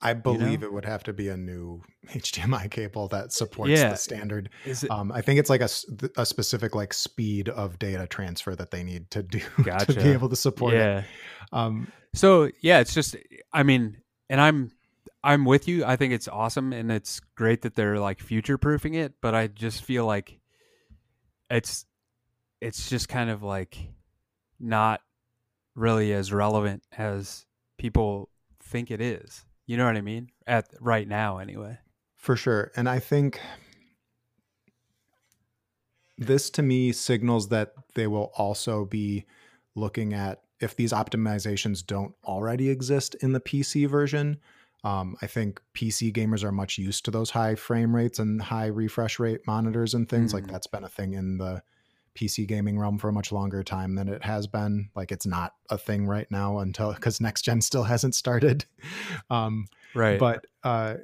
[0.04, 0.66] I believe you know?
[0.68, 3.90] it would have to be a new HDMI cable that supports yeah.
[3.90, 4.50] the standard.
[4.66, 5.70] It, um, I think it's like a,
[6.18, 9.86] a specific like speed of data transfer that they need to do gotcha.
[9.94, 11.00] to be able to support yeah.
[11.00, 11.06] it.
[11.54, 13.16] Um, so yeah, it's just
[13.54, 13.98] I mean,
[14.30, 14.72] and I'm
[15.24, 15.86] I'm with you.
[15.86, 19.48] I think it's awesome and it's great that they're like future proofing it, but I
[19.48, 20.38] just feel like
[21.50, 21.86] it's
[22.60, 23.78] it's just kind of like
[24.60, 25.00] not
[25.76, 27.46] really as relevant as
[27.78, 28.30] people
[28.62, 29.46] think it is.
[29.66, 30.30] You know what I mean?
[30.46, 31.78] At right now anyway.
[32.16, 32.72] For sure.
[32.76, 33.40] And I think
[36.18, 39.26] this to me signals that they will also be
[39.76, 44.40] looking at if these optimizations don't already exist in the PC version.
[44.84, 48.68] Um, I think PC gamers are much used to those high frame rates and high
[48.68, 50.34] refresh rate monitors and things.
[50.34, 50.46] Mm-hmm.
[50.46, 51.64] Like that's been a thing in the
[52.16, 54.90] PC gaming realm for a much longer time than it has been.
[54.96, 58.66] Like it's not a thing right now until because next gen still hasn't started.
[59.30, 60.20] Um, right.
[60.20, 60.96] But uh,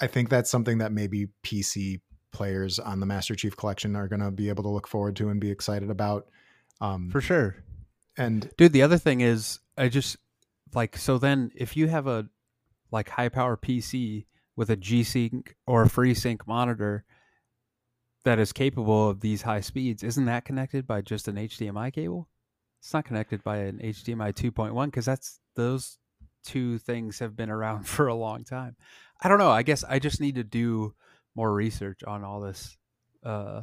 [0.00, 2.00] I think that's something that maybe PC
[2.32, 5.28] players on the Master Chief Collection are going to be able to look forward to
[5.28, 6.26] and be excited about.
[6.80, 7.56] Um, For sure.
[8.16, 10.16] And dude, the other thing is, I just
[10.74, 11.18] like so.
[11.18, 12.28] Then if you have a
[12.90, 17.04] like high power PC with a G Sync or a FreeSync monitor
[18.24, 22.28] that is capable of these high speeds, isn't that connected by just an HDMI cable?
[22.80, 25.98] It's not connected by an HDMI 2.1 because that's those
[26.44, 28.76] two things have been around for a long time.
[29.22, 29.50] I don't know.
[29.50, 30.94] I guess I just need to do
[31.34, 32.76] more research on all this.
[33.22, 33.62] Uh,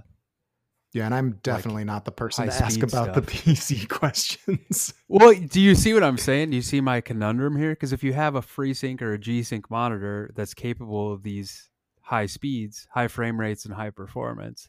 [0.93, 3.15] yeah, and I'm definitely like not the person to ask about stuff.
[3.15, 4.93] the PC questions.
[5.07, 6.49] well, do you see what I'm saying?
[6.49, 7.69] Do you see my conundrum here?
[7.69, 11.70] Because if you have a FreeSync or a G-Sync monitor that's capable of these
[12.11, 14.67] high speeds, high frame rates, and high performance,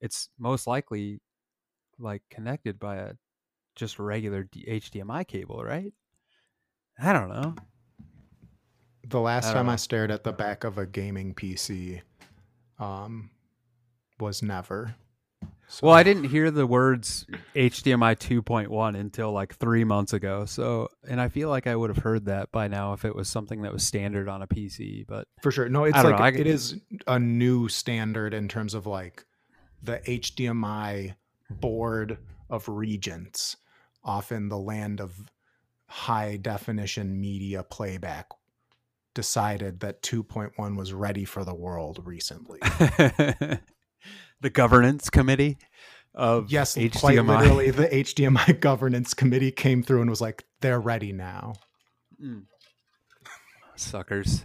[0.00, 1.20] it's most likely
[1.98, 3.12] like connected by a
[3.74, 5.92] just regular HDMI cable, right?
[6.96, 7.56] I don't know.
[9.08, 9.72] The last I time know.
[9.72, 12.00] I stared at the back of a gaming PC
[12.78, 13.30] um,
[14.20, 14.94] was never.
[15.70, 15.86] So.
[15.86, 20.46] Well, I didn't hear the words HDMI 2.1 until like three months ago.
[20.46, 23.28] So, and I feel like I would have heard that by now if it was
[23.28, 25.06] something that was standard on a PC.
[25.06, 28.86] But for sure, no, it's like know, it is a new standard in terms of
[28.86, 29.26] like
[29.82, 31.14] the HDMI
[31.50, 32.16] board
[32.48, 33.58] of regents,
[34.02, 35.30] often the land of
[35.86, 38.30] high definition media playback
[39.12, 42.60] decided that 2.1 was ready for the world recently.
[44.40, 45.58] the governance committee
[46.14, 47.00] of yes, HDMI.
[47.00, 51.54] quite literally, the HDMI governance committee came through and was like, "They're ready now."
[52.22, 52.44] Mm.
[53.76, 54.44] Suckers!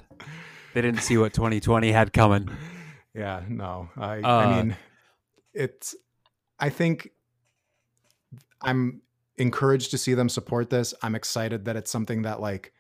[0.74, 2.50] They didn't see what 2020 had coming.
[3.14, 4.78] Yeah, no, I, uh, I mean,
[5.54, 5.96] it's.
[6.60, 7.10] I think
[8.62, 9.02] I'm
[9.38, 10.94] encouraged to see them support this.
[11.02, 12.74] I'm excited that it's something that like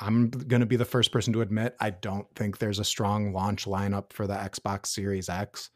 [0.00, 3.32] I'm going to be the first person to admit I don't think there's a strong
[3.32, 5.70] launch lineup for the Xbox Series X.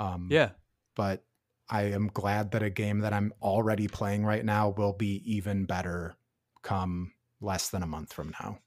[0.00, 0.50] Um, yeah.
[0.96, 1.24] But
[1.68, 5.66] I am glad that a game that I'm already playing right now will be even
[5.66, 6.16] better
[6.62, 8.58] come less than a month from now.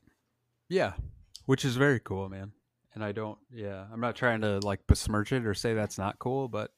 [0.69, 0.93] Yeah.
[1.46, 2.54] Which is very cool, man.
[2.96, 6.19] And I don't, yeah, I'm not trying to like besmirch it or say that's not
[6.19, 6.72] cool, but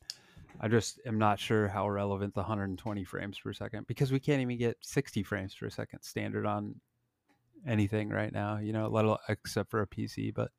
[0.62, 4.42] I just am not sure how relevant the 120 frames per second because we can't
[4.42, 6.76] even get 60 frames per second standard on
[7.68, 10.34] anything right now, you know, let alone except for a PC.
[10.34, 10.52] But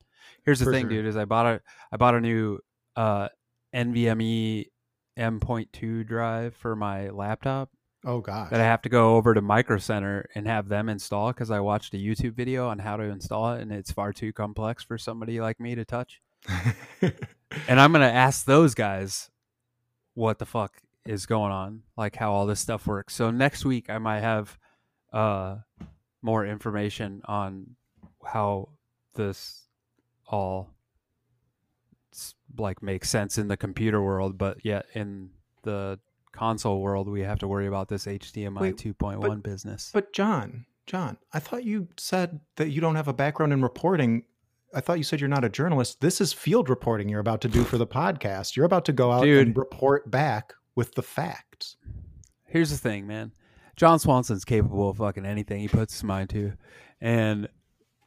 [0.44, 0.90] here's the for thing, sure.
[0.90, 2.58] dude: is I bought a I bought a new
[2.94, 3.28] uh,
[3.76, 4.66] NVMe
[5.16, 7.70] M.2 drive for my laptop.
[8.04, 8.50] Oh god!
[8.50, 11.60] That I have to go over to Micro Center and have them install because I
[11.60, 14.96] watched a YouTube video on how to install it, and it's far too complex for
[14.96, 16.20] somebody like me to touch.
[17.02, 19.30] and I'm gonna ask those guys
[20.14, 23.14] what the fuck is going on, like how all this stuff works.
[23.14, 24.56] So next week I might have
[25.12, 25.56] uh
[26.22, 27.76] more information on
[28.24, 28.68] how
[29.14, 29.66] this
[30.28, 30.75] all
[32.58, 35.30] like makes sense in the computer world, but yet in
[35.62, 35.98] the
[36.32, 39.90] console world, we have to worry about this HDMI Wait, 2.1 but, business.
[39.92, 44.24] But John, John, I thought you said that you don't have a background in reporting.
[44.74, 46.00] I thought you said you're not a journalist.
[46.00, 48.56] This is field reporting you're about to do for the podcast.
[48.56, 51.76] You're about to go out Dude, and report back with the facts.
[52.44, 53.32] Here's the thing, man.
[53.76, 56.52] John Swanson's capable of fucking anything he puts his mind to.
[57.00, 57.48] And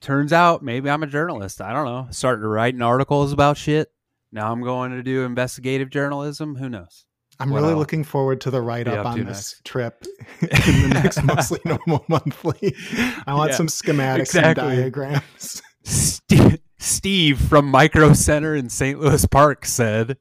[0.02, 1.62] turns out maybe I'm a journalist.
[1.62, 2.08] I don't know.
[2.12, 3.92] Starting to write articles about shit.
[4.32, 6.56] Now I'm going to do investigative journalism.
[6.56, 7.06] Who knows?
[7.42, 9.64] I'm really looking forward to the write up on this next.
[9.64, 10.06] trip
[10.42, 12.76] in the next mostly normal monthly.
[13.26, 14.64] I want yeah, some schematics exactly.
[14.64, 15.62] and diagrams.
[15.84, 19.00] Steve, Steve from Micro Center in St.
[19.00, 20.18] Louis Park said,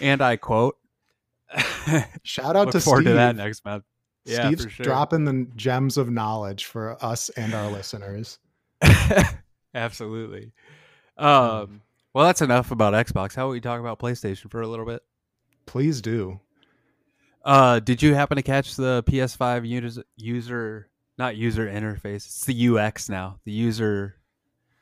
[0.00, 0.76] and I quote,
[2.22, 3.12] Shout out to forward Steve.
[3.12, 3.84] to that next month.
[4.24, 4.84] Yeah, Steve's sure.
[4.84, 8.38] dropping the gems of knowledge for us and our listeners.
[9.74, 10.52] Absolutely.
[11.18, 11.82] Um,
[12.18, 13.36] well, that's enough about Xbox.
[13.36, 15.04] How about we talk about PlayStation for a little bit?
[15.66, 16.40] Please do.
[17.44, 22.26] Uh, did you happen to catch the PS5 user, user not user interface?
[22.26, 23.38] It's the UX now.
[23.44, 24.16] The user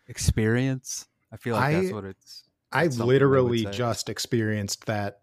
[0.08, 1.08] experience.
[1.30, 2.44] I feel like I, that's what it's.
[2.72, 5.20] I literally just experienced that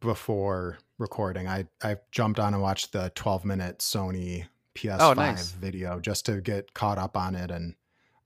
[0.00, 1.46] before recording.
[1.46, 5.52] I I jumped on and watched the 12 minute Sony PS5 oh, nice.
[5.52, 7.76] video just to get caught up on it and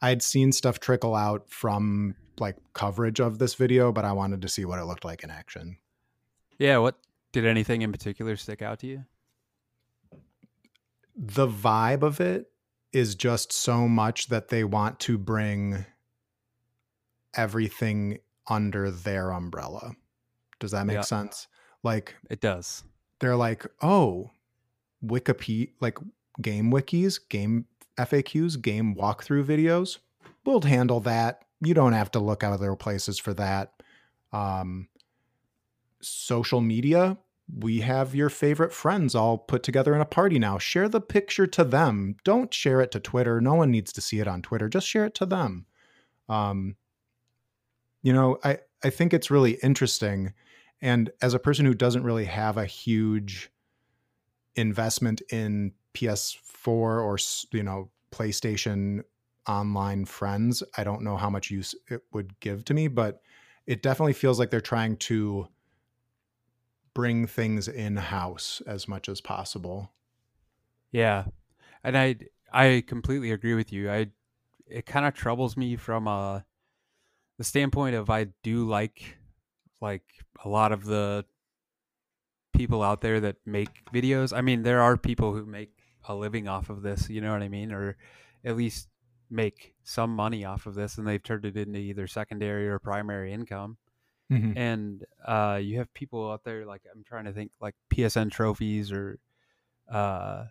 [0.01, 4.49] I'd seen stuff trickle out from like coverage of this video, but I wanted to
[4.49, 5.79] see what it looked like in action.
[6.59, 6.97] Yeah, what
[7.33, 9.05] did anything in particular stick out to you?
[11.17, 12.51] The vibe of it
[12.93, 15.85] is just so much that they want to bring
[17.35, 18.19] everything
[18.49, 19.95] under their umbrella.
[20.59, 21.49] Does that make sense?
[21.83, 22.85] Like it does.
[23.19, 24.31] They're like, "Oh,
[25.05, 25.99] Wikipedia like
[26.41, 27.67] game wikis, game
[27.99, 29.99] FAQs, game walkthrough videos.
[30.45, 31.46] We'll handle that.
[31.61, 33.73] You don't have to look out other places for that.
[34.33, 34.89] Um,
[36.01, 37.17] social media,
[37.55, 40.59] we have your favorite friends all put together in a party now.
[40.59, 42.17] Share the picture to them.
[42.25, 43.41] Don't share it to Twitter.
[43.41, 44.69] No one needs to see it on Twitter.
[44.69, 45.67] Just share it to them.
[46.29, 46.77] Um,
[48.03, 50.33] you know, I, I think it's really interesting.
[50.81, 53.51] And as a person who doesn't really have a huge
[54.57, 57.19] investment in PS4 or
[57.53, 59.03] you know PlayStation
[59.49, 63.21] online friends, I don't know how much use it would give to me, but
[63.67, 65.49] it definitely feels like they're trying to
[66.95, 69.93] bring things in house as much as possible.
[70.93, 71.25] Yeah.
[71.85, 72.17] And I
[72.53, 73.91] I completely agree with you.
[73.91, 74.07] I
[74.67, 76.41] it kind of troubles me from uh
[77.39, 79.19] the standpoint of I do like
[79.81, 80.05] like
[80.45, 81.25] a lot of the
[82.57, 84.37] people out there that make videos.
[84.37, 85.73] I mean, there are people who make
[86.09, 87.73] a living off of this, you know what I mean?
[87.73, 87.97] Or
[88.45, 88.89] at least
[89.31, 93.33] make some money off of this and they've turned it into either secondary or primary
[93.33, 93.77] income.
[94.31, 94.59] Mm-hmm.
[94.59, 98.91] And uh, you have people out there like I'm trying to think like PSN trophies
[98.91, 99.19] or
[99.91, 100.45] uh,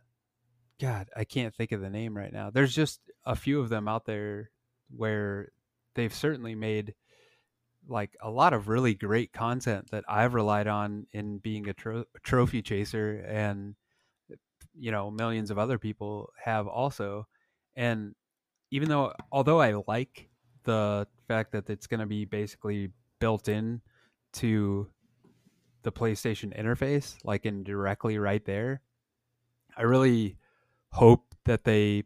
[0.79, 2.49] God, I can't think of the name right now.
[2.49, 4.49] There's just a few of them out there
[4.95, 5.51] where
[5.95, 6.93] they've certainly made
[7.87, 12.05] like a lot of really great content that I've relied on in being a tro-
[12.23, 13.75] trophy chaser and
[14.77, 17.27] you know millions of other people have also
[17.75, 18.15] and
[18.71, 20.29] even though although I like
[20.63, 23.81] the fact that it's going to be basically built in
[24.33, 24.87] to
[25.83, 28.81] the PlayStation interface like in directly right there
[29.77, 30.37] I really
[30.91, 32.03] hope that they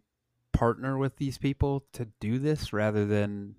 [0.51, 3.55] partner with these people to do this rather than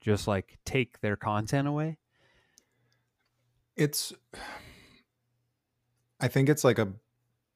[0.00, 1.98] just like take their content away?
[3.76, 4.12] It's
[6.20, 6.92] I think it's like a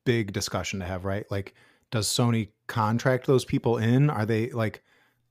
[0.04, 1.24] big discussion to have, right?
[1.30, 1.54] Like
[1.90, 4.10] does Sony contract those people in?
[4.10, 4.82] Are they like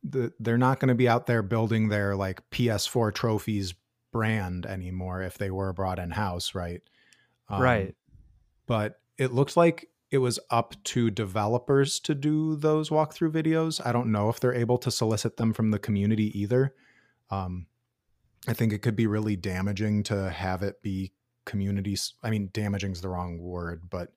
[0.03, 3.73] the, they're not going to be out there building their like PS4 trophies
[4.11, 6.81] brand anymore if they were brought in house, right?
[7.49, 7.95] Um, right.
[8.65, 13.85] But it looks like it was up to developers to do those walkthrough videos.
[13.85, 16.73] I don't know if they're able to solicit them from the community either.
[17.29, 17.67] Um,
[18.47, 21.11] I think it could be really damaging to have it be
[21.45, 22.13] communities.
[22.23, 24.13] I mean, damaging is the wrong word, but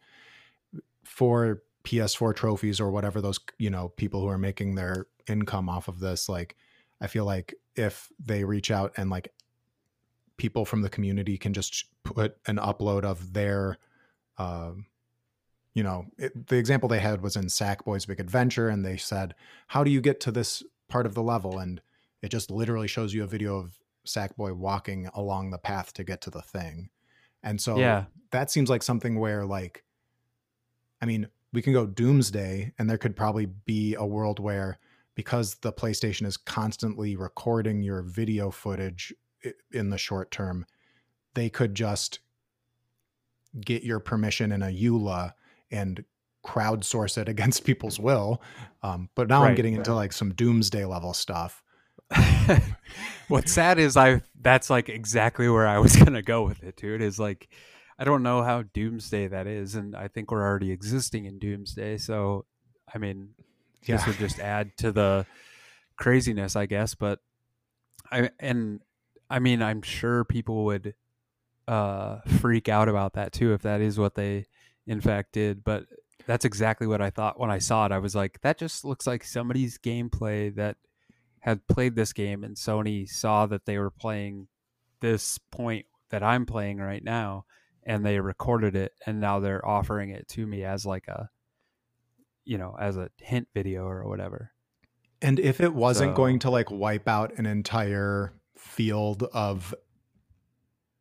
[1.05, 5.89] for PS4 trophies or whatever those, you know, people who are making their income off
[5.89, 6.55] of this, like,
[7.01, 9.33] I feel like if they reach out and like
[10.37, 13.79] people from the community can just put an upload of their,
[14.37, 14.85] um,
[15.73, 19.35] you know, it, the example they had was in Sackboy's Big Adventure, and they said,
[19.69, 21.81] "How do you get to this part of the level?" And
[22.21, 26.21] it just literally shows you a video of Sackboy walking along the path to get
[26.23, 26.91] to the thing.
[27.43, 28.07] And so yeah.
[28.33, 29.85] that seems like something where like
[31.01, 34.79] I mean, we can go doomsday and there could probably be a world where
[35.15, 39.13] because the PlayStation is constantly recording your video footage
[39.73, 40.65] in the short term,
[41.35, 42.21] they could just
[43.61, 45.33] get your permission in a EULA
[45.71, 46.05] and
[46.45, 48.41] crowdsource it against people's will.
[48.83, 49.79] Um, but now right, I'm getting right.
[49.79, 51.63] into like some doomsday level stuff.
[53.29, 57.03] What's sad is I that's like exactly where I was gonna go with it, dude.
[57.03, 57.49] Is like
[57.99, 61.99] I don't know how doomsday that is, and I think we're already existing in doomsday.
[61.99, 62.45] So
[62.93, 63.31] I mean,
[63.85, 63.97] yeah.
[63.97, 65.27] this would just add to the
[65.97, 66.95] craziness, I guess.
[66.95, 67.21] But
[68.11, 68.81] I and
[69.29, 70.95] I mean, I'm sure people would
[71.67, 74.47] uh, freak out about that too if that is what they
[74.87, 75.65] in fact did.
[75.65, 75.85] But
[76.27, 77.93] that's exactly what I thought when I saw it.
[77.93, 80.77] I was like, that just looks like somebody's gameplay that
[81.41, 84.49] had played this game and Sony saw that they were playing
[85.01, 87.45] this point that I'm playing right now
[87.89, 91.29] and they recorded it and now they're offering it to me as like a
[92.45, 94.53] you know as a hint video or whatever
[95.21, 99.75] and if it wasn't so, going to like wipe out an entire field of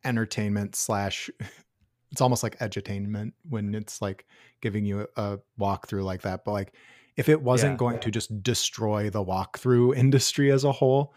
[0.03, 1.29] entertainment slash
[2.11, 4.25] it's almost like edutainment when it's like
[4.61, 6.73] giving you a, a walkthrough like that but like
[7.17, 7.77] if it wasn't yeah.
[7.77, 11.13] going to just destroy the walkthrough industry as a whole,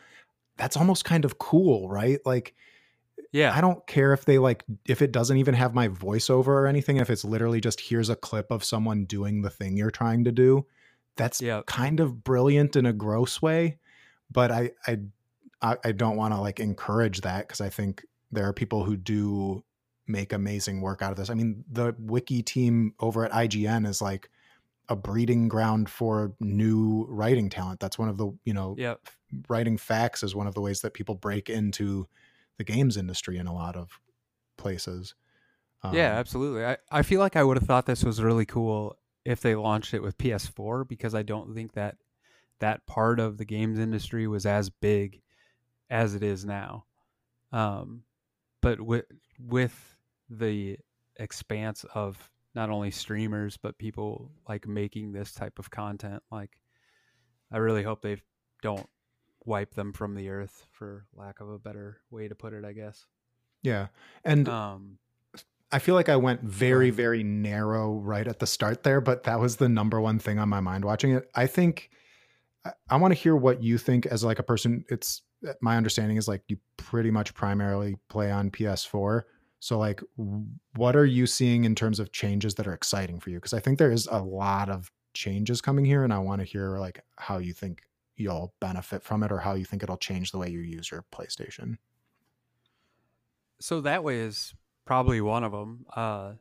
[0.57, 2.18] that's almost kind of cool, right?
[2.25, 2.55] Like,
[3.33, 6.66] yeah, I don't care if they like if it doesn't even have my voiceover or
[6.66, 6.97] anything.
[6.97, 10.33] If it's literally just here's a clip of someone doing the thing you're trying to
[10.33, 10.66] do,
[11.16, 11.62] that's yeah.
[11.66, 13.78] kind of brilliant in a gross way.
[14.31, 14.99] But I I
[15.62, 19.62] I, don't want to like encourage that because I think there are people who do
[20.07, 21.31] make amazing work out of this.
[21.31, 24.31] I mean, the wiki team over at IGN is like
[24.89, 27.81] a breeding ground for new writing talent.
[27.81, 29.01] That's one of the, you know, yep.
[29.49, 32.09] writing facts is one of the ways that people break into
[32.61, 33.99] the games industry in a lot of
[34.59, 35.15] places.
[35.83, 36.63] Um, yeah, absolutely.
[36.63, 39.95] I, I feel like I would have thought this was really cool if they launched
[39.95, 41.97] it with PS4 because I don't think that
[42.59, 45.23] that part of the games industry was as big
[45.89, 46.85] as it is now.
[47.51, 48.03] Um,
[48.61, 49.07] but with
[49.39, 49.97] with
[50.29, 50.77] the
[51.17, 56.61] expanse of not only streamers but people like making this type of content like
[57.51, 58.17] i really hope they
[58.63, 58.89] don't
[59.45, 62.72] wipe them from the earth for lack of a better way to put it i
[62.72, 63.07] guess.
[63.62, 63.88] Yeah
[64.24, 64.99] and um
[65.72, 69.41] i feel like i went very very narrow right at the start there but that
[69.41, 71.30] was the number one thing on my mind watching it.
[71.34, 71.91] I think
[72.64, 75.22] i, I want to hear what you think as like a person it's
[75.61, 79.22] my understanding is like you pretty much primarily play on ps4
[79.61, 80.03] so, like,
[80.74, 83.36] what are you seeing in terms of changes that are exciting for you?
[83.36, 86.47] Because I think there is a lot of changes coming here, and I want to
[86.47, 87.82] hear like how you think
[88.21, 91.05] you'll benefit from it, or how you think it'll change the way you use your
[91.12, 91.79] PlayStation.
[93.61, 94.55] So that way is
[94.85, 95.87] probably one of them.
[95.95, 96.33] Uh,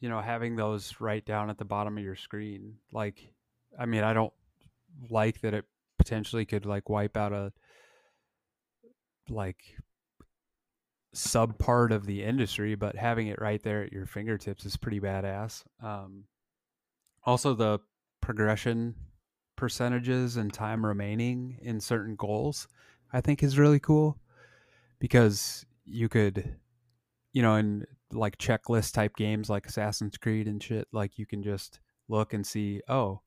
[0.00, 2.76] you know, having those right down at the bottom of your screen.
[2.92, 3.32] Like,
[3.78, 4.32] I mean, I don't
[5.10, 5.64] like that it
[5.98, 7.52] potentially could like wipe out a
[9.28, 9.60] like
[11.12, 15.00] sub part of the industry, but having it right there at your fingertips is pretty
[15.00, 15.64] badass.
[15.82, 16.24] Um,
[17.24, 17.80] also, the
[18.20, 18.94] progression
[19.58, 22.68] percentages and time remaining in certain goals,
[23.12, 24.16] I think, is really cool
[25.00, 26.56] because you could,
[27.32, 31.42] you know, in like checklist type games like Assassin's Creed and shit, like you can
[31.42, 33.20] just look and see, oh,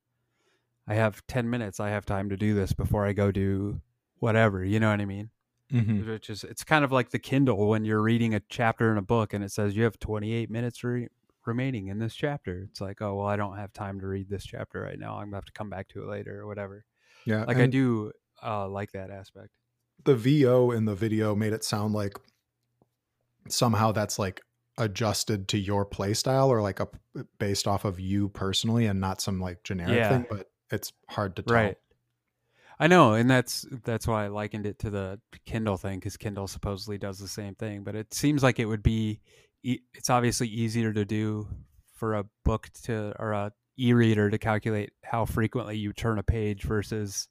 [0.87, 1.79] I have 10 minutes.
[1.79, 3.81] I have time to do this before I go do
[4.19, 4.63] whatever.
[4.63, 5.29] You know what I mean?
[5.71, 6.09] mm-hmm.
[6.09, 9.01] which is it's kind of like the Kindle when you're reading a chapter in a
[9.01, 11.07] book and it says you have 28 minutes re-
[11.45, 12.67] remaining in this chapter.
[12.69, 15.15] It's like, oh well, I don't have time to read this chapter right now.
[15.15, 16.85] I'm gonna have to come back to it later or whatever.
[17.25, 18.11] Yeah, like I do
[18.43, 19.49] uh, like that aspect.
[20.03, 22.17] The VO in the video made it sound like
[23.47, 24.41] somehow that's like
[24.77, 26.87] adjusted to your play style or like a
[27.37, 30.09] based off of you personally and not some like generic yeah.
[30.09, 31.77] thing but it's hard to tell right
[32.81, 36.47] I know, and that's that's why I likened it to the Kindle thing because Kindle
[36.47, 37.83] supposedly does the same thing.
[37.83, 39.19] But it seems like it would be,
[39.63, 41.47] it's obviously easier to do
[41.95, 46.63] for a book to or a e-reader to calculate how frequently you turn a page
[46.63, 47.27] versus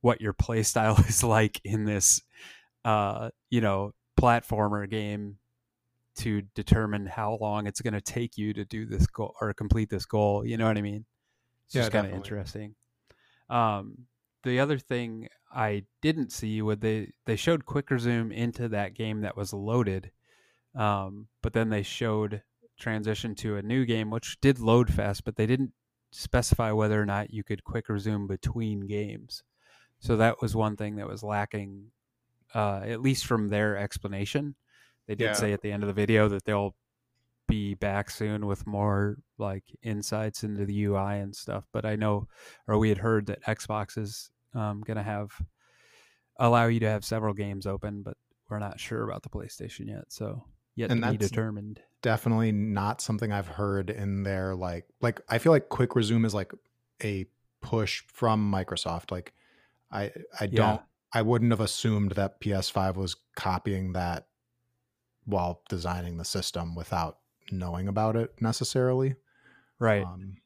[0.00, 2.22] what your play style is like in this,
[2.84, 5.36] uh, you know, platformer game
[6.14, 9.88] to determine how long it's going to take you to do this goal or complete
[9.88, 10.46] this goal.
[10.46, 11.04] You know what I mean?
[11.66, 12.74] It's yeah, just kind of interesting.
[13.48, 14.06] Um,
[14.44, 19.20] the other thing I didn't see was they they showed quick resume into that game
[19.20, 20.10] that was loaded,
[20.74, 22.42] um, but then they showed
[22.78, 25.72] transition to a new game which did load fast, but they didn't
[26.10, 29.42] specify whether or not you could quick resume between games.
[30.00, 31.86] So that was one thing that was lacking,
[32.54, 34.56] uh, at least from their explanation.
[35.06, 35.32] They did yeah.
[35.34, 36.74] say at the end of the video that they'll
[37.48, 41.64] be back soon with more like insights into the UI and stuff.
[41.72, 42.28] But I know,
[42.66, 45.30] or we had heard that Xbox is um, going to have
[46.38, 48.16] allow you to have several games open, but
[48.48, 50.04] we're not sure about the PlayStation yet.
[50.08, 50.44] So
[50.74, 51.80] yet and to be determined.
[52.02, 54.54] Definitely not something I've heard in there.
[54.54, 56.52] Like, like I feel like Quick Resume is like
[57.02, 57.26] a
[57.60, 59.10] push from Microsoft.
[59.10, 59.32] Like,
[59.90, 60.80] I I don't.
[61.14, 64.28] I wouldn't have assumed that PS5 was copying that
[65.26, 67.18] while designing the system without
[67.50, 69.14] knowing about it necessarily.
[69.78, 70.04] Right.
[70.04, 70.38] Um,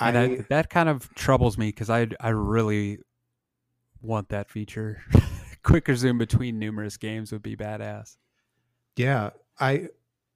[0.00, 2.98] and I, I, that kind of troubles me because I I really
[4.02, 5.02] want that feature.
[5.62, 8.16] Quick resume between numerous games would be badass.
[9.00, 9.88] Yeah, I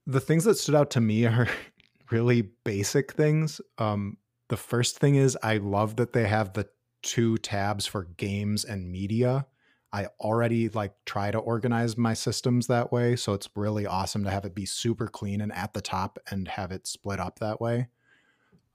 [0.07, 1.49] the things that stood out to me are
[2.11, 3.61] really basic things.
[3.77, 4.17] Um,
[4.49, 6.69] the first thing is I love that they have the
[7.03, 9.47] two tabs for games and media.
[9.93, 13.17] I already like try to organize my systems that way.
[13.17, 16.49] So it's really awesome to have it be super clean and at the top and
[16.49, 17.89] have it split up that way.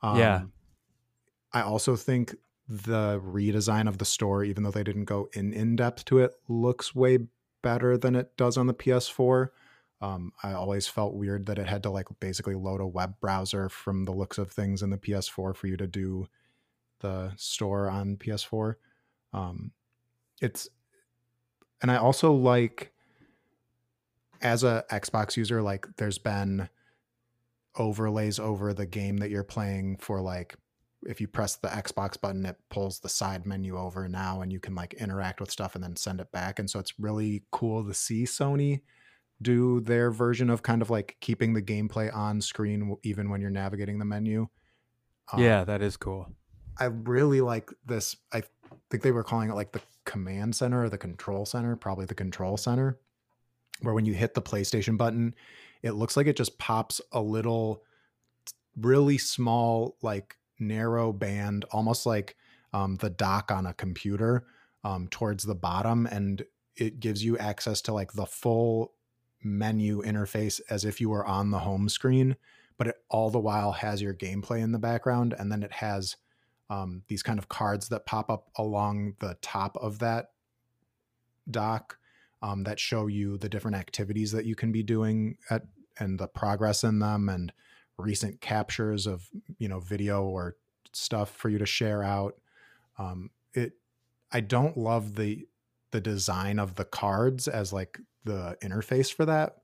[0.02, 0.42] Um, yeah.
[1.52, 2.36] I also think
[2.68, 6.36] the redesign of the store, even though they didn't go in in depth to it,
[6.48, 7.18] looks way
[7.64, 9.50] better than it does on the PS4.
[10.02, 13.68] Um, I always felt weird that it had to like basically load a web browser
[13.68, 16.28] from the looks of things in the PS4 for you to do
[17.02, 18.76] the store on PS4.
[19.34, 19.72] Um,
[20.42, 20.70] it's
[21.82, 22.94] and I also like
[24.42, 26.70] as a Xbox user, like there's been
[27.76, 30.56] overlays over the game that you're playing for like
[31.04, 34.60] if you press the Xbox button, it pulls the side menu over now and you
[34.60, 36.60] can like interact with stuff and then send it back.
[36.60, 38.82] And so it's really cool to see Sony
[39.42, 43.50] do their version of kind of like keeping the gameplay on screen even when you're
[43.50, 44.48] navigating the menu.
[45.32, 46.28] Um, yeah, that is cool.
[46.78, 48.16] I really like this.
[48.34, 48.44] I
[48.90, 52.16] think they were calling it like the command center or the control center, probably the
[52.16, 53.00] control center,
[53.82, 55.36] where when you hit the PlayStation button,
[55.84, 57.84] it looks like it just pops a little
[58.76, 62.36] really small, like narrow band, almost like
[62.74, 64.46] um, the dock on a computer
[64.84, 66.06] um, towards the bottom.
[66.06, 66.44] And
[66.76, 68.94] it gives you access to like the full
[69.44, 72.36] menu interface as if you were on the home screen,
[72.78, 75.34] but it all the while has your gameplay in the background.
[75.38, 76.18] And then it has
[76.70, 80.32] um, these kind of cards that pop up along the top of that
[81.50, 81.98] dock
[82.42, 85.64] um, that show you the different activities that you can be doing at
[86.00, 87.52] and the progress in them and
[87.98, 89.28] recent captures of
[89.58, 90.56] you know video or
[90.94, 92.36] stuff for you to share out
[92.98, 93.74] um, it
[94.32, 95.46] i don't love the
[95.92, 99.58] the design of the cards as like the interface for that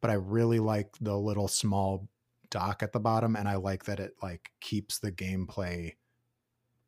[0.00, 2.08] but i really like the little small
[2.50, 5.92] dock at the bottom and i like that it like keeps the gameplay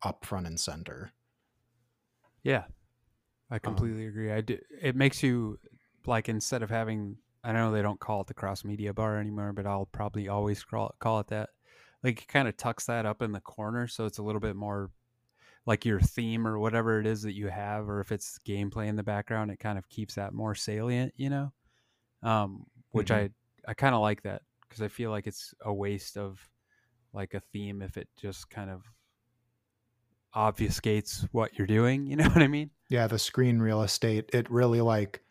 [0.05, 1.11] up front and center.
[2.43, 2.63] Yeah.
[3.51, 4.31] I um completely um, agree.
[4.31, 5.59] I do it makes you
[6.05, 9.51] like instead of having i know they don't call it the cross media bar anymore
[9.53, 11.49] but i'll probably always call it, call it that.
[12.03, 14.55] Like it kind of tucks that up in the corner so it's a little bit
[14.55, 14.91] more
[15.65, 18.95] like your theme or whatever it is that you have, or if it's gameplay in
[18.95, 21.51] the background, it kind of keeps that more salient, you know.
[22.23, 23.27] Um, which mm-hmm.
[23.67, 26.39] I I kind of like that because I feel like it's a waste of
[27.13, 28.83] like a theme if it just kind of
[30.35, 32.05] obfuscates what you're doing.
[32.07, 32.69] You know what I mean?
[32.89, 34.29] Yeah, the screen real estate.
[34.33, 35.23] It really like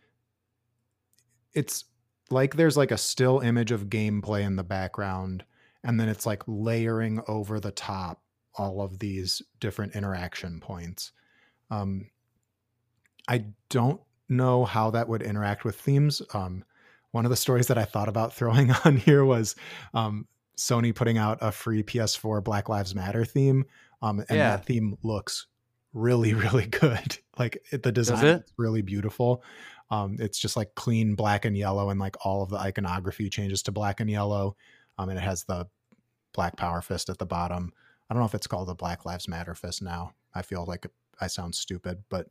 [1.52, 1.84] it's
[2.30, 5.44] like there's like a still image of gameplay in the background
[5.84, 8.23] and then it's like layering over the top
[8.56, 11.12] all of these different interaction points.
[11.70, 12.10] Um,
[13.28, 16.22] I don't know how that would interact with themes.
[16.32, 16.64] Um,
[17.10, 19.56] one of the stories that I thought about throwing on here was
[19.92, 20.26] um,
[20.56, 23.64] Sony putting out a free PS4 Black Lives Matter theme,
[24.02, 24.56] um, and yeah.
[24.56, 25.46] that theme looks
[25.92, 27.18] really, really good.
[27.38, 29.42] like it, the design is really beautiful.
[29.90, 33.62] Um, it's just like clean black and yellow, and like all of the iconography changes
[33.64, 34.56] to black and yellow,
[34.98, 35.66] um, and it has the
[36.32, 37.72] black power fist at the bottom.
[38.08, 40.12] I don't know if it's called the Black Lives Matter Fist now.
[40.34, 40.86] I feel like
[41.20, 42.26] I sound stupid, but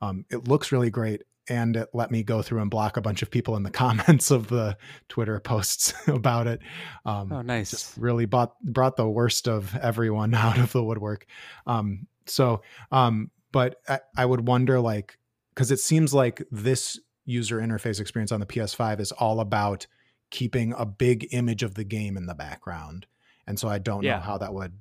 [0.00, 1.22] um, it looks really great.
[1.50, 4.30] And it let me go through and block a bunch of people in the comments
[4.30, 4.76] of the
[5.08, 6.60] Twitter posts about it.
[7.06, 7.70] Um, oh, nice!
[7.70, 11.26] Just really brought brought the worst of everyone out of the woodwork.
[11.66, 12.62] Um, so,
[12.92, 15.18] um, but I, I would wonder, like,
[15.54, 19.86] because it seems like this user interface experience on the PS5 is all about
[20.30, 23.06] keeping a big image of the game in the background.
[23.46, 24.16] And so I don't yeah.
[24.16, 24.72] know how that would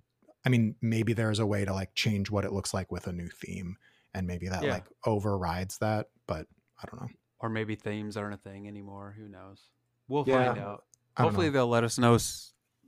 [0.48, 3.12] I mean, maybe there's a way to like change what it looks like with a
[3.12, 3.76] new theme,
[4.14, 4.76] and maybe that yeah.
[4.76, 6.08] like overrides that.
[6.26, 6.48] But
[6.82, 7.10] I don't know.
[7.42, 9.14] Or maybe themes aren't a thing anymore.
[9.20, 9.60] Who knows?
[10.08, 10.54] We'll yeah.
[10.54, 10.86] find out.
[11.18, 12.18] Hopefully, they'll let us know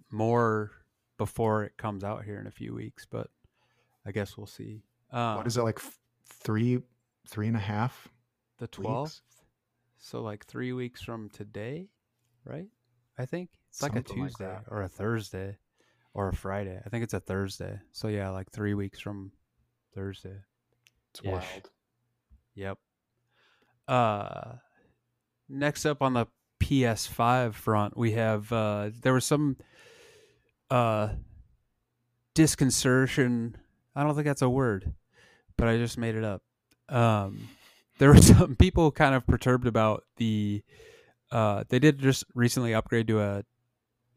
[0.10, 0.72] more
[1.18, 3.06] before it comes out here in a few weeks.
[3.06, 3.28] But
[4.06, 4.84] I guess we'll see.
[5.12, 5.82] Um, what is it like?
[6.30, 6.80] Three,
[7.28, 8.08] three and a half.
[8.60, 9.20] The twelfth.
[9.98, 11.90] So like three weeks from today,
[12.46, 12.68] right?
[13.18, 15.58] I think it's Something like a Tuesday like or a Thursday
[16.14, 16.80] or a Friday.
[16.84, 17.80] I think it's a Thursday.
[17.92, 19.32] So yeah, like three weeks from
[19.96, 20.38] Thursday.
[21.12, 21.70] It's wild.
[22.56, 22.78] Yep.
[23.88, 24.54] Uh,
[25.48, 26.28] next up on the
[26.62, 29.58] PS5 front, we have uh, there was some
[30.70, 31.10] uh
[32.36, 33.58] disconcertion.
[33.96, 34.94] I don't think that's a word,
[35.58, 36.42] but I just made it up.
[36.88, 37.50] Um,
[37.98, 40.64] there were some people kind of perturbed about the.
[41.32, 43.44] Uh, they did just recently upgrade to a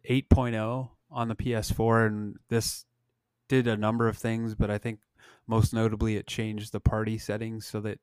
[0.09, 2.85] 8.0 on the PS4, and this
[3.49, 5.01] did a number of things, but I think
[5.47, 7.99] most notably it changed the party settings so that,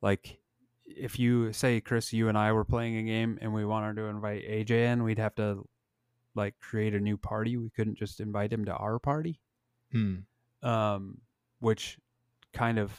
[0.00, 0.38] like,
[0.86, 4.06] if you say Chris, you and I were playing a game and we wanted to
[4.06, 5.66] invite AJ in, we'd have to
[6.34, 7.56] like create a new party.
[7.56, 9.40] We couldn't just invite him to our party.
[9.90, 10.16] Hmm.
[10.62, 11.18] Um,
[11.60, 11.98] which
[12.52, 12.92] kind of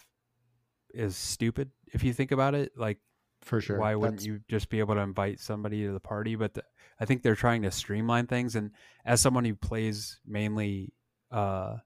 [0.94, 2.74] is stupid if you think about it.
[2.78, 3.00] Like,
[3.44, 4.26] for sure, why wouldn't That's...
[4.26, 6.36] you just be able to invite somebody to the party?
[6.36, 6.64] But the,
[7.00, 8.56] I think they're trying to streamline things.
[8.56, 8.72] And
[9.06, 10.94] as someone who plays mainly
[11.32, 11.78] uh,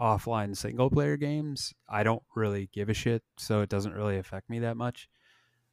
[0.00, 4.50] offline single player games, I don't really give a shit, so it doesn't really affect
[4.50, 5.08] me that much.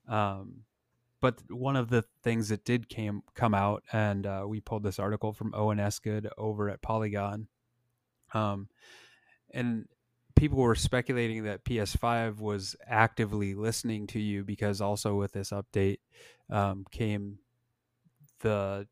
[0.07, 0.63] Um,
[1.21, 4.99] but one of the things that did came come out, and uh, we pulled this
[4.99, 5.99] article from Owen S.
[5.99, 7.47] Good over at Polygon,
[8.33, 8.69] um,
[9.53, 9.85] and
[10.35, 15.99] people were speculating that PS5 was actively listening to you because also with this update
[16.49, 17.39] um, came
[18.39, 18.87] the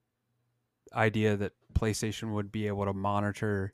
[0.93, 3.73] idea that PlayStation would be able to monitor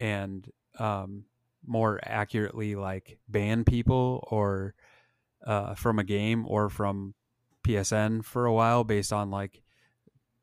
[0.00, 1.24] and um,
[1.66, 4.74] more accurately like ban people or
[5.46, 7.14] uh, from a game or from
[7.64, 9.62] PSN for a while based on like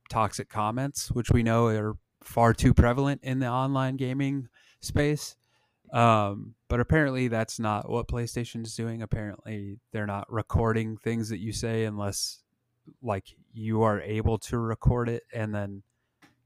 [0.09, 4.47] toxic comments, which we know are far too prevalent in the online gaming
[4.81, 5.35] space.
[5.91, 9.01] Um, but apparently that's not what PlayStation is doing.
[9.01, 12.43] Apparently they're not recording things that you say unless
[13.01, 15.83] like you are able to record it and then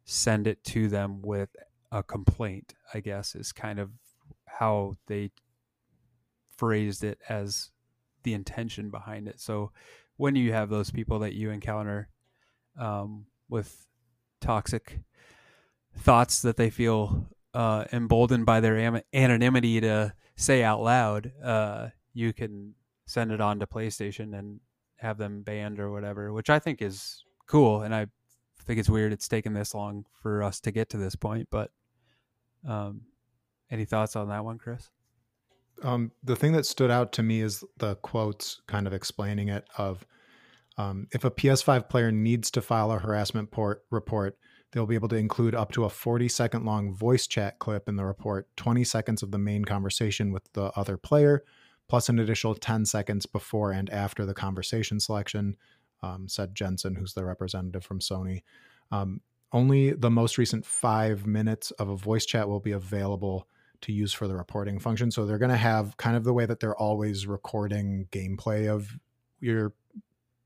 [0.06, 1.50] send it to them with
[1.92, 3.92] a complaint, I guess is kind of
[4.46, 5.32] how they
[6.56, 7.72] phrased it as
[8.24, 9.40] the intention behind it.
[9.40, 9.72] So
[10.18, 12.10] when you have those people that you encounter
[12.80, 13.86] um, with
[14.42, 15.00] toxic
[15.98, 21.90] thoughts that they feel uh, emboldened by their am- anonymity to say out loud, uh,
[22.14, 22.74] you can
[23.06, 24.60] send it on to PlayStation and
[24.98, 27.82] have them banned or whatever, which I think is cool.
[27.82, 28.08] And I
[28.64, 31.48] think it's weird it's taken this long for us to get to this point.
[31.52, 31.72] But
[32.68, 33.02] um,
[33.70, 34.90] any thoughts on that one, Chris?
[35.82, 39.66] Um, the thing that stood out to me is the quotes kind of explaining it
[39.78, 40.06] of
[40.78, 44.38] um, if a PS5 player needs to file a harassment port report,
[44.74, 47.96] they'll be able to include up to a 40 second long voice chat clip in
[47.96, 51.44] the report, 20 seconds of the main conversation with the other player,
[51.88, 55.56] plus an additional 10 seconds before and after the conversation selection,
[56.02, 58.42] um, said Jensen, who's the representative from Sony.
[58.92, 59.22] Um,
[59.52, 63.48] only the most recent five minutes of a voice chat will be available
[63.82, 65.12] to use for the reporting function.
[65.12, 68.98] So they're going to have kind of the way that they're always recording gameplay of
[69.40, 69.74] your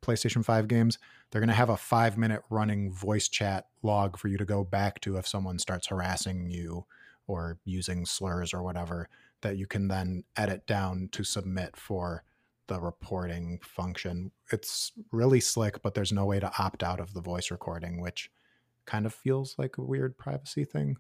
[0.08, 0.98] PlayStation 5 games.
[1.30, 4.64] They're going to have a five minute running voice chat log for you to go
[4.64, 6.86] back to if someone starts harassing you
[7.28, 9.10] or using slurs or whatever
[9.42, 12.24] that you can then edit down to submit for
[12.68, 14.32] the reporting function.
[14.52, 18.32] It's really slick, but there's no way to opt out of the voice recording, which
[18.86, 20.98] kind of feels like a weird privacy thing.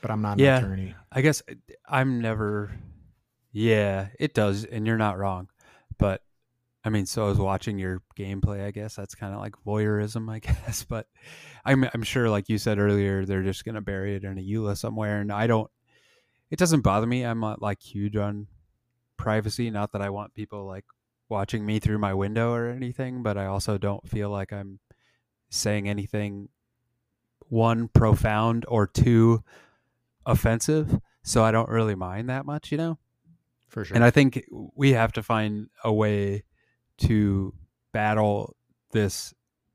[0.00, 0.94] But I'm not an yeah, attorney.
[1.10, 1.54] I guess uh,
[1.88, 2.72] I'm never.
[3.52, 5.48] Yeah, it does, and you're not wrong.
[6.02, 6.20] But
[6.84, 8.66] I mean, so I was watching your gameplay.
[8.66, 10.84] I guess that's kind of like voyeurism, I guess.
[10.84, 11.06] But
[11.64, 14.76] I'm I'm sure, like you said earlier, they're just gonna bury it in a EULA
[14.76, 15.70] somewhere, and I don't.
[16.50, 17.24] It doesn't bother me.
[17.24, 18.48] I'm not like huge on
[19.16, 19.70] privacy.
[19.70, 20.84] Not that I want people like
[21.28, 24.80] watching me through my window or anything, but I also don't feel like I'm
[25.50, 26.48] saying anything
[27.48, 29.44] one profound or two
[30.26, 31.00] offensive.
[31.22, 32.98] So I don't really mind that much, you know?
[33.72, 33.94] For sure.
[33.94, 34.44] And I think
[34.76, 36.44] we have to find a way
[36.98, 37.54] to
[37.92, 38.54] battle
[38.92, 39.32] this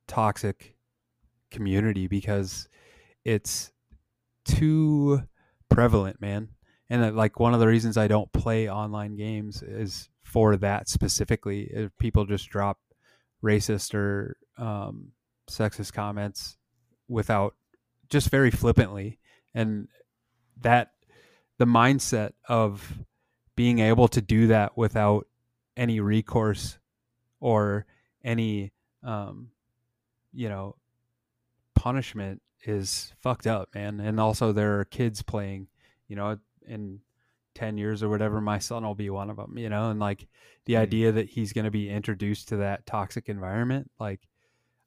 [0.07, 0.75] toxic
[1.49, 2.69] community because
[3.25, 3.71] it's
[4.45, 5.23] too
[5.69, 6.49] prevalent, man.
[6.91, 11.63] And like one of the reasons I don't play online games is for that specifically.
[11.63, 12.77] If people just drop
[13.43, 15.11] racist or um,
[15.49, 16.55] sexist comments
[17.07, 17.55] without
[18.09, 19.19] just very flippantly,
[19.55, 19.87] and
[20.61, 20.91] that
[21.57, 22.99] the mindset of
[23.57, 25.27] being able to do that without
[25.75, 26.77] any recourse
[27.41, 27.85] or
[28.23, 28.71] any
[29.03, 29.49] um,
[30.31, 30.75] you know
[31.75, 33.99] punishment is fucked up man.
[33.99, 35.67] And also there are kids playing
[36.07, 36.99] you know in
[37.55, 39.89] 10 years or whatever my son will be one of them you know?
[39.89, 40.27] And like
[40.65, 40.83] the mm-hmm.
[40.83, 44.21] idea that he's going to be introduced to that toxic environment like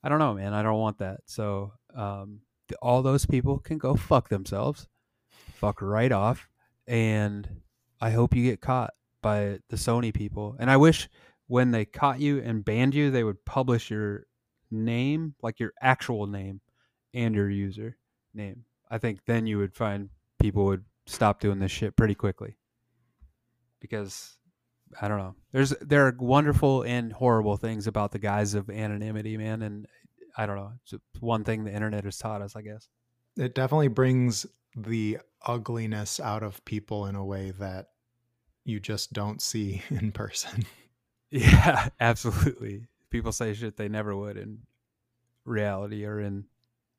[0.02, 0.54] i don't know man.
[0.54, 1.20] I don't want that.
[1.26, 2.40] So um,
[2.80, 4.86] all those people can go fuck themselves
[5.56, 6.48] fuck right off
[6.86, 7.48] and
[8.00, 8.92] i hope you get caught
[9.22, 11.08] by the sony people and i wish
[11.46, 14.26] when they caught you and banned you they would publish your
[14.70, 16.60] name like your actual name
[17.12, 17.96] and your user
[18.34, 22.56] name i think then you would find people would stop doing this shit pretty quickly
[23.80, 24.38] because
[25.00, 25.34] I don't know.
[25.52, 29.86] There's there are wonderful and horrible things about the guise of anonymity, man, and
[30.36, 30.72] I don't know.
[30.84, 32.88] It's one thing the internet has taught us, I guess.
[33.36, 34.46] It definitely brings
[34.76, 37.90] the ugliness out of people in a way that
[38.64, 40.64] you just don't see in person.
[41.30, 42.86] Yeah, absolutely.
[43.10, 44.58] People say shit they never would in
[45.44, 46.44] reality or in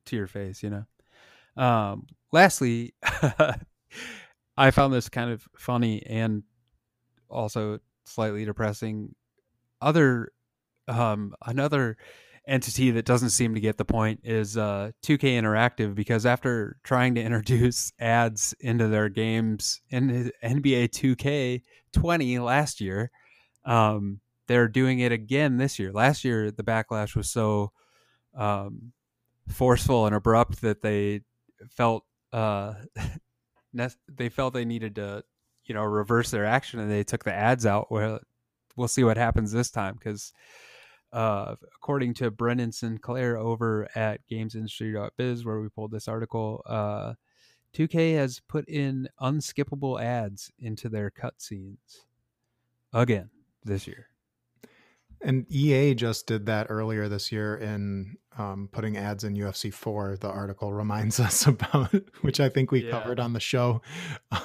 [0.05, 1.63] to your face, you know.
[1.63, 2.93] Um, lastly,
[4.57, 6.43] I found this kind of funny and
[7.29, 9.15] also slightly depressing.
[9.81, 10.31] Other
[10.87, 11.97] um, another
[12.47, 17.15] entity that doesn't seem to get the point is uh, 2K Interactive because after trying
[17.15, 21.61] to introduce ads into their games in NBA 2K
[21.93, 23.11] 20 last year,
[23.65, 25.91] um, they're doing it again this year.
[25.91, 27.71] Last year, the backlash was so
[28.35, 28.91] um,
[29.47, 31.21] forceful and abrupt that they
[31.69, 32.73] felt uh,
[33.73, 35.23] they felt they needed to,
[35.65, 37.91] you know, reverse their action, and they took the ads out.
[37.91, 38.19] Well,
[38.75, 40.33] we'll see what happens this time because,
[41.11, 47.13] uh, according to Brendan Sinclair over at GamesIndustry.biz, where we pulled this article, uh,
[47.73, 52.05] 2K has put in unskippable ads into their cutscenes
[52.93, 53.29] again
[53.63, 54.07] this year.
[55.23, 60.17] And EA just did that earlier this year in um, putting ads in UFC 4.
[60.19, 62.91] The article reminds us about, which I think we yeah.
[62.91, 63.81] covered on the show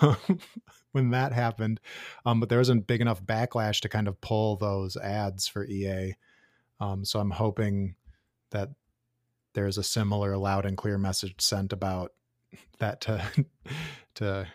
[0.01, 0.17] um,
[0.93, 1.81] when that happened.
[2.27, 6.15] Um, but there wasn't big enough backlash to kind of pull those ads for EA.
[6.81, 7.97] Um, so I'm hoping
[8.51, 8.71] that
[9.55, 12.13] there's a similar loud and clear message sent about
[12.79, 13.23] that to
[14.17, 14.47] to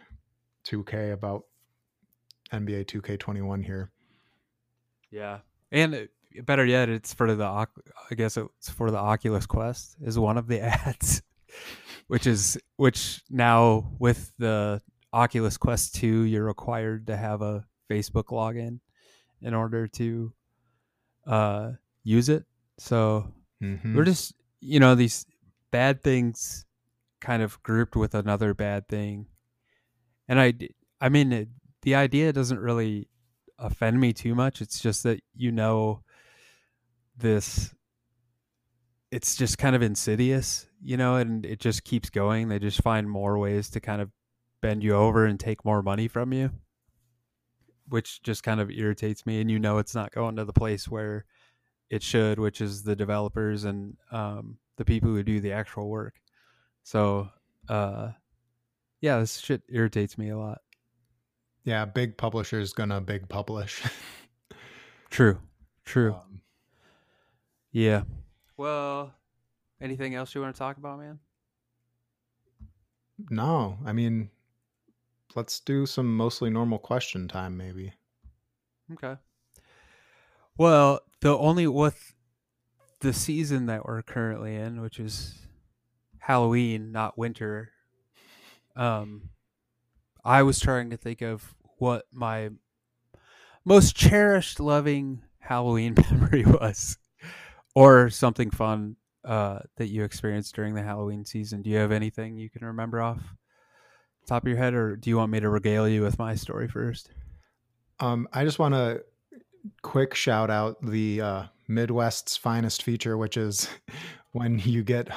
[0.66, 1.46] 2K about
[2.54, 3.92] NBA 2K21 here.
[5.10, 5.40] Yeah,
[5.72, 7.66] and uh, better yet, it's for the I
[8.16, 11.22] guess it's for the Oculus Quest is one of the ads,
[12.08, 14.82] which is which now with the
[15.14, 18.80] Oculus Quest 2, you're required to have a Facebook login
[19.42, 20.34] in order to
[21.28, 21.72] uh,
[22.04, 22.46] use it.
[22.78, 23.32] So
[23.62, 23.96] mm-hmm.
[23.96, 25.26] we're just you know these
[25.72, 26.66] bad things
[27.20, 29.28] kind of grouped with another bad thing,
[30.28, 30.54] and I
[31.00, 31.50] I mean it,
[31.82, 33.08] the idea doesn't really
[33.60, 34.62] offend me too much.
[34.62, 36.04] It's just that you know
[37.18, 37.74] this
[39.12, 42.48] it's just kind of insidious, you know, and it just keeps going.
[42.48, 44.10] They just find more ways to kind of
[44.62, 46.52] bend you over and take more money from you,
[47.90, 49.42] which just kind of irritates me.
[49.42, 51.26] And you know, it's not going to the place where
[51.92, 56.16] it should, which is the developers and um, the people who do the actual work.
[56.84, 57.30] So,
[57.68, 58.12] uh,
[59.02, 60.62] yeah, this shit irritates me a lot.
[61.66, 63.84] Yeah, big publisher's gonna big publish.
[65.10, 65.38] true,
[65.84, 66.14] true.
[66.14, 66.42] Um,
[67.74, 68.04] yeah.
[68.56, 69.14] Well,
[69.82, 71.20] anything else you want to talk about, man?
[73.30, 74.30] No, I mean,
[75.36, 77.94] let's do some mostly normal question time, maybe.
[78.94, 79.16] Okay.
[80.58, 82.14] Well, the only with
[83.00, 85.36] the season that we're currently in, which is
[86.20, 87.72] Halloween, not winter.
[88.76, 89.30] Um,
[90.24, 92.50] I was trying to think of what my
[93.66, 96.98] most cherished, loving Halloween memory was,
[97.76, 101.62] or something fun uh, that you experienced during the Halloween season.
[101.62, 103.22] Do you have anything you can remember off
[104.28, 106.68] top of your head, or do you want me to regale you with my story
[106.68, 107.10] first?
[108.00, 109.04] Um, I just want to
[109.82, 113.70] quick shout out the uh, Midwest's finest feature, which is
[114.32, 115.10] when you get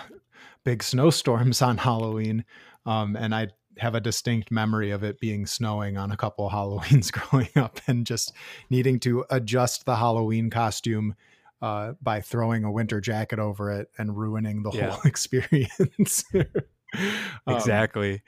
[0.65, 2.45] big snowstorms on Halloween.
[2.87, 7.13] Um, and I have a distinct memory of it being snowing on a couple Halloweens
[7.31, 8.33] growing up and just
[8.71, 11.15] needing to adjust the Halloween costume
[11.63, 14.91] uh, by throwing a winter jacket over it and ruining the yeah.
[14.91, 16.25] whole experience.
[16.35, 18.23] um, exactly.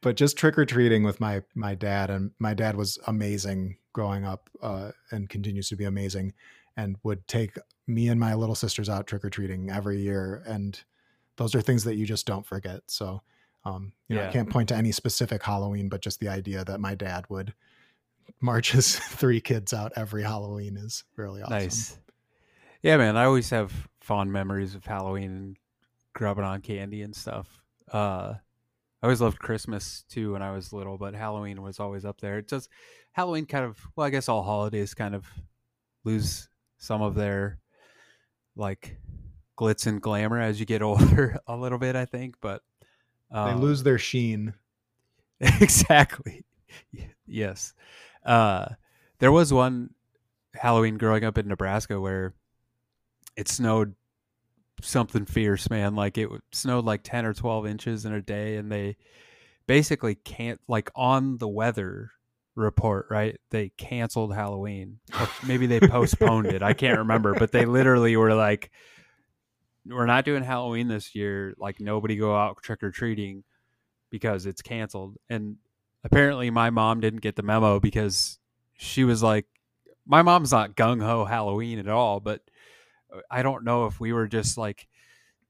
[0.00, 4.24] But just trick or treating with my my dad, and my dad was amazing growing
[4.24, 6.32] up, uh, and continues to be amazing,
[6.76, 10.82] and would take me and my little sisters out trick or treating every year, and
[11.36, 12.82] those are things that you just don't forget.
[12.86, 13.22] So
[13.64, 14.28] um, you know, yeah.
[14.28, 17.54] I can't point to any specific Halloween, but just the idea that my dad would
[18.40, 21.58] march his three kids out every Halloween is really awesome.
[21.58, 21.98] Nice.
[22.82, 23.16] Yeah, man.
[23.16, 25.56] I always have fond memories of Halloween and
[26.12, 27.62] grubbing on candy and stuff.
[27.92, 28.34] Uh,
[29.02, 32.38] I always loved Christmas too when I was little, but Halloween was always up there.
[32.38, 32.68] It just
[33.12, 35.26] Halloween kind of well, I guess all holidays kind of
[36.04, 36.48] lose
[36.78, 37.58] some of their
[38.56, 38.98] like
[39.58, 42.36] glitz and glamour as you get older a little bit, I think.
[42.40, 42.62] But
[43.30, 44.54] um, they lose their sheen.
[45.40, 46.44] exactly.
[47.26, 47.74] yes.
[48.24, 48.68] Uh,
[49.18, 49.90] there was one
[50.54, 52.34] Halloween growing up in Nebraska where
[53.36, 53.94] it snowed
[54.82, 55.94] something fierce, man.
[55.94, 58.96] Like it snowed like 10 or 12 inches in a day, and they
[59.66, 62.10] basically can't, like on the weather
[62.54, 63.38] report, right?
[63.50, 64.98] They canceled Halloween.
[65.18, 66.62] Or maybe they postponed it.
[66.62, 68.70] I can't remember, but they literally were like,
[69.86, 71.54] we're not doing Halloween this year.
[71.58, 73.44] Like nobody go out trick or treating
[74.10, 75.16] because it's canceled.
[75.28, 75.56] And
[76.04, 78.38] apparently my mom didn't get the memo because
[78.74, 79.46] she was like,
[80.06, 82.42] my mom's not gung ho Halloween at all, but
[83.14, 84.88] uh, I don't know if we were just like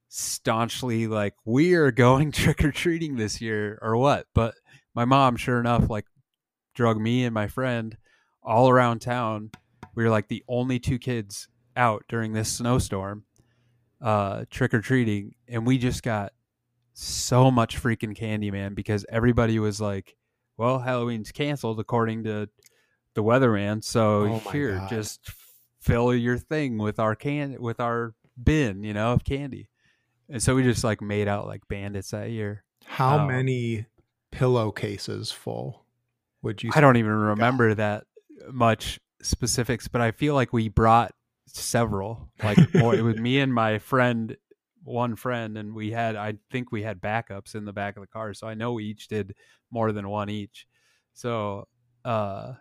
[0.09, 4.27] staunchly like we are going trick or treating this year or what.
[4.35, 4.55] But
[4.95, 6.07] my mom, sure enough, like
[6.75, 7.97] drug me and my friend
[8.43, 9.51] all around town.
[9.95, 13.25] We were like the only two kids out during this snowstorm
[14.01, 16.33] uh, trick or treating, and we just got
[16.95, 20.17] so much freaking candy, man, because everybody was like,
[20.57, 22.49] "Well, Halloween's canceled according to
[23.15, 24.89] the weatherman, so oh here, God.
[24.91, 25.31] just
[25.81, 29.69] fill your thing with our can with our bin, you know, of candy."
[30.29, 32.65] And so we just like made out like bandits that year.
[32.85, 33.87] How um, many
[34.31, 35.82] pillowcases full
[36.43, 36.71] would you?
[36.75, 38.05] I don't even remember that
[38.51, 41.13] much specifics, but I feel like we brought
[41.47, 42.31] several.
[42.43, 44.37] Like more, it was me and my friend,
[44.83, 48.09] one friend, and we had I think we had backups in the back of the
[48.09, 49.35] car, so I know we each did
[49.71, 50.67] more than one each.
[51.15, 51.69] So,
[52.05, 52.55] uh,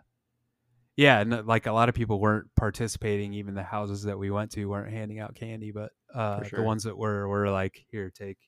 [0.96, 3.32] yeah, and like a lot of people weren't participating.
[3.34, 6.60] Even the houses that we went to weren't handing out candy, but uh, sure.
[6.60, 8.38] the ones that were were like, here, take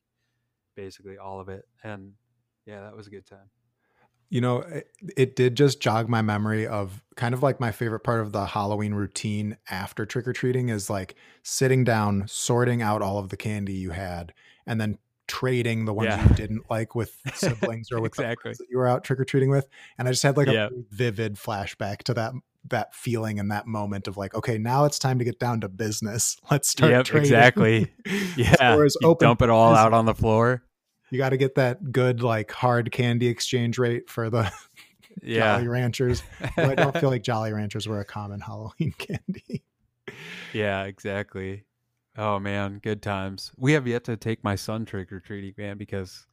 [0.76, 2.12] basically all of it, and
[2.66, 3.50] yeah, that was a good time.
[4.34, 8.00] You know, it, it, did just jog my memory of kind of like my favorite
[8.00, 11.14] part of the Halloween routine after trick or treating is like
[11.44, 14.34] sitting down, sorting out all of the candy you had,
[14.66, 16.28] and then trading the ones yeah.
[16.28, 18.50] you didn't like with siblings or with exactly.
[18.58, 19.68] that you were out trick or treating with.
[19.98, 22.32] And I just had like a vivid flashback to that
[22.70, 25.68] that feeling and that moment of like, okay, now it's time to get down to
[25.68, 26.38] business.
[26.50, 26.90] Let's start.
[26.90, 27.24] Yep, trading.
[27.26, 27.92] exactly.
[28.36, 29.28] Yeah, open.
[29.28, 30.64] dump it all out on the floor
[31.10, 34.50] you got to get that good like hard candy exchange rate for the
[35.22, 35.56] yeah.
[35.56, 36.22] Jolly Ranchers.
[36.56, 39.62] But I don't feel like Jolly Ranchers were a common Halloween candy.
[40.52, 41.64] yeah, exactly.
[42.16, 43.52] Oh man, good times.
[43.56, 46.26] We have yet to take my son trick or treating, man, because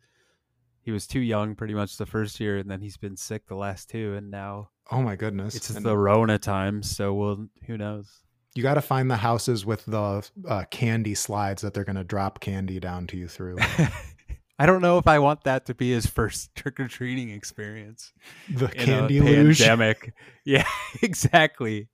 [0.81, 3.55] he was too young pretty much the first year, and then he's been sick the
[3.55, 6.83] last two, and now oh my goodness, it's and the Rona time.
[6.83, 8.07] So we'll who knows.
[8.53, 12.03] You got to find the houses with the uh, candy slides that they're going to
[12.03, 13.57] drop candy down to you through.
[14.61, 18.13] I don't know if I want that to be his first trick or treating experience.
[18.47, 19.57] The candy luge.
[19.57, 20.13] pandemic.
[20.43, 20.65] Yeah,
[21.03, 21.87] exactly.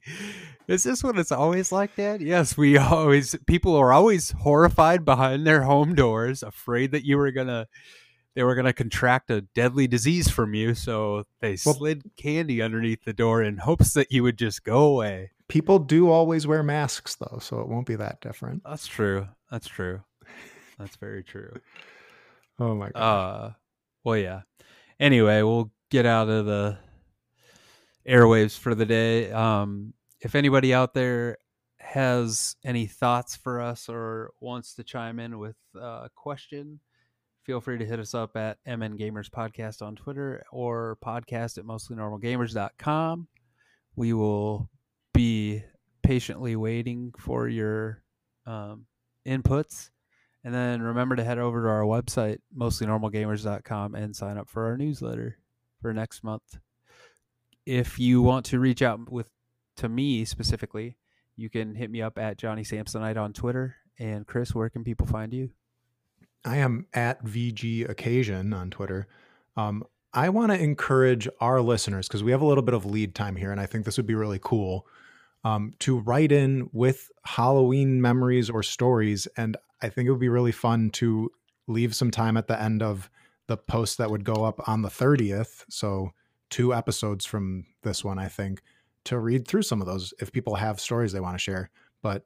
[0.69, 2.21] Is this what it's always like, Dad?
[2.21, 7.31] Yes, we always people are always horrified behind their home doors, afraid that you were
[7.31, 7.67] gonna
[8.35, 13.03] they were gonna contract a deadly disease from you, so they well, slid candy underneath
[13.03, 15.31] the door in hopes that you would just go away.
[15.49, 18.63] People do always wear masks though, so it won't be that different.
[18.63, 19.27] That's true.
[19.51, 20.03] That's true.
[20.79, 21.51] That's very true.
[22.59, 23.01] Oh my god.
[23.01, 23.51] Uh,
[24.03, 24.41] well, yeah.
[24.99, 26.77] Anyway, we'll get out of the
[28.07, 29.31] airwaves for the day.
[29.31, 31.37] Um, if anybody out there
[31.79, 36.79] has any thoughts for us or wants to chime in with a question,
[37.43, 41.65] feel free to hit us up at MN Gamers Podcast on Twitter or podcast at
[41.65, 43.27] mostlynormalgamers.com.
[43.95, 44.69] We will
[45.13, 45.63] be
[46.03, 48.03] patiently waiting for your
[48.45, 48.85] um,
[49.27, 49.89] inputs.
[50.47, 54.77] And then remember to head over to our website, mostlynormalgamers.com, and sign up for our
[54.77, 55.39] newsletter
[55.81, 56.59] for next month.
[57.65, 59.27] If you want to reach out with
[59.75, 60.95] to me specifically,
[61.35, 63.75] you can hit me up at Johnny Samsonite on Twitter.
[63.99, 65.49] And Chris, where can people find you?
[66.45, 69.09] I am at VG Occasion on Twitter.
[69.57, 69.83] Um,
[70.13, 73.35] I want to encourage our listeners because we have a little bit of lead time
[73.35, 74.87] here, and I think this would be really cool
[75.43, 79.27] um, to write in with Halloween memories or stories.
[79.35, 81.31] And I think it would be really fun to
[81.67, 83.09] leave some time at the end of
[83.47, 85.65] the post that would go up on the 30th.
[85.69, 86.11] So,
[86.49, 88.61] two episodes from this one, I think,
[89.05, 91.69] to read through some of those if people have stories they want to share.
[92.01, 92.25] But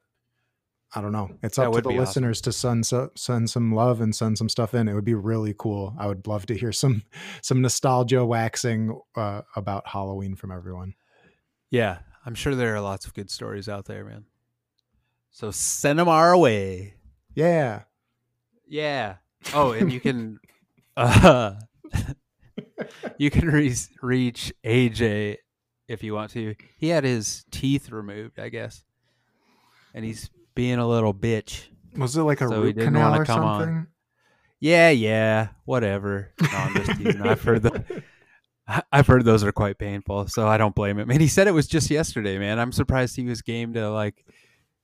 [0.94, 1.30] I don't know.
[1.42, 2.52] It's up to the listeners awesome.
[2.52, 4.88] to send so, send some love and send some stuff in.
[4.88, 5.96] It would be really cool.
[5.98, 7.04] I would love to hear some
[7.42, 10.96] some nostalgia waxing uh, about Halloween from everyone.
[11.70, 14.26] Yeah, I'm sure there are lots of good stories out there, man.
[15.32, 16.96] So send them our way.
[17.36, 17.84] Yeah.
[18.68, 19.16] Yeah.
[19.54, 20.40] Oh, and you can
[20.98, 21.56] uh
[23.18, 25.38] you can re- reach AJ
[25.88, 26.56] if you want to.
[26.78, 28.84] He had his teeth removed, I guess.
[29.94, 31.68] And he's being a little bitch.
[31.98, 33.70] Was it like a so root canal or something?
[33.70, 33.88] On.
[34.60, 36.32] Yeah, yeah, whatever.
[36.42, 37.22] No, I'm just teasing.
[37.22, 38.04] I've heard the
[38.92, 41.10] I've heard those are quite painful, so I don't blame him.
[41.10, 42.60] And he said it was just yesterday, man.
[42.60, 44.24] I'm surprised he was game to like.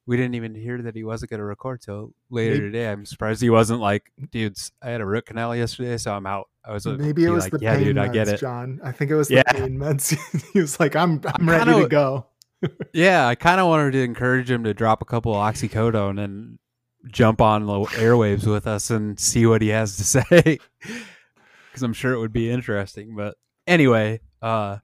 [0.08, 2.90] We didn't even hear that he wasn't going to record till later maybe, today.
[2.90, 4.72] I'm surprised he wasn't like, dudes.
[4.82, 6.48] I had a root canal yesterday, so I'm out.
[6.66, 8.80] I was maybe it was like, the yeah, pain dude, meds, I get it, John.
[8.84, 9.52] I think it was the yeah.
[9.52, 10.18] pain meds.
[10.54, 12.26] he was like, I'm I'm ready kinda, to go.
[12.94, 16.58] yeah, I kind of wanted to encourage him to drop a couple of oxycodone and
[17.12, 20.60] jump on the airwaves with us and see what he has to say
[21.78, 23.16] because I'm sure it would be interesting.
[23.16, 23.36] But
[23.68, 24.78] anyway, uh,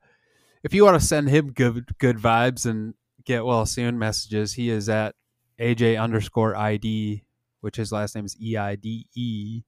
[0.63, 2.93] if you want to send him good good vibes and
[3.25, 5.15] get well soon messages, he is at
[5.59, 7.23] AJ underscore ID,
[7.61, 9.63] which his last name is E I D E,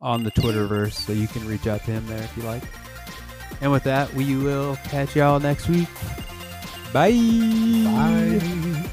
[0.00, 2.62] on the Twitterverse, so you can reach out to him there if you like.
[3.60, 5.88] And with that, we will catch y'all next week.
[6.92, 7.12] Bye.
[7.84, 8.90] Bye.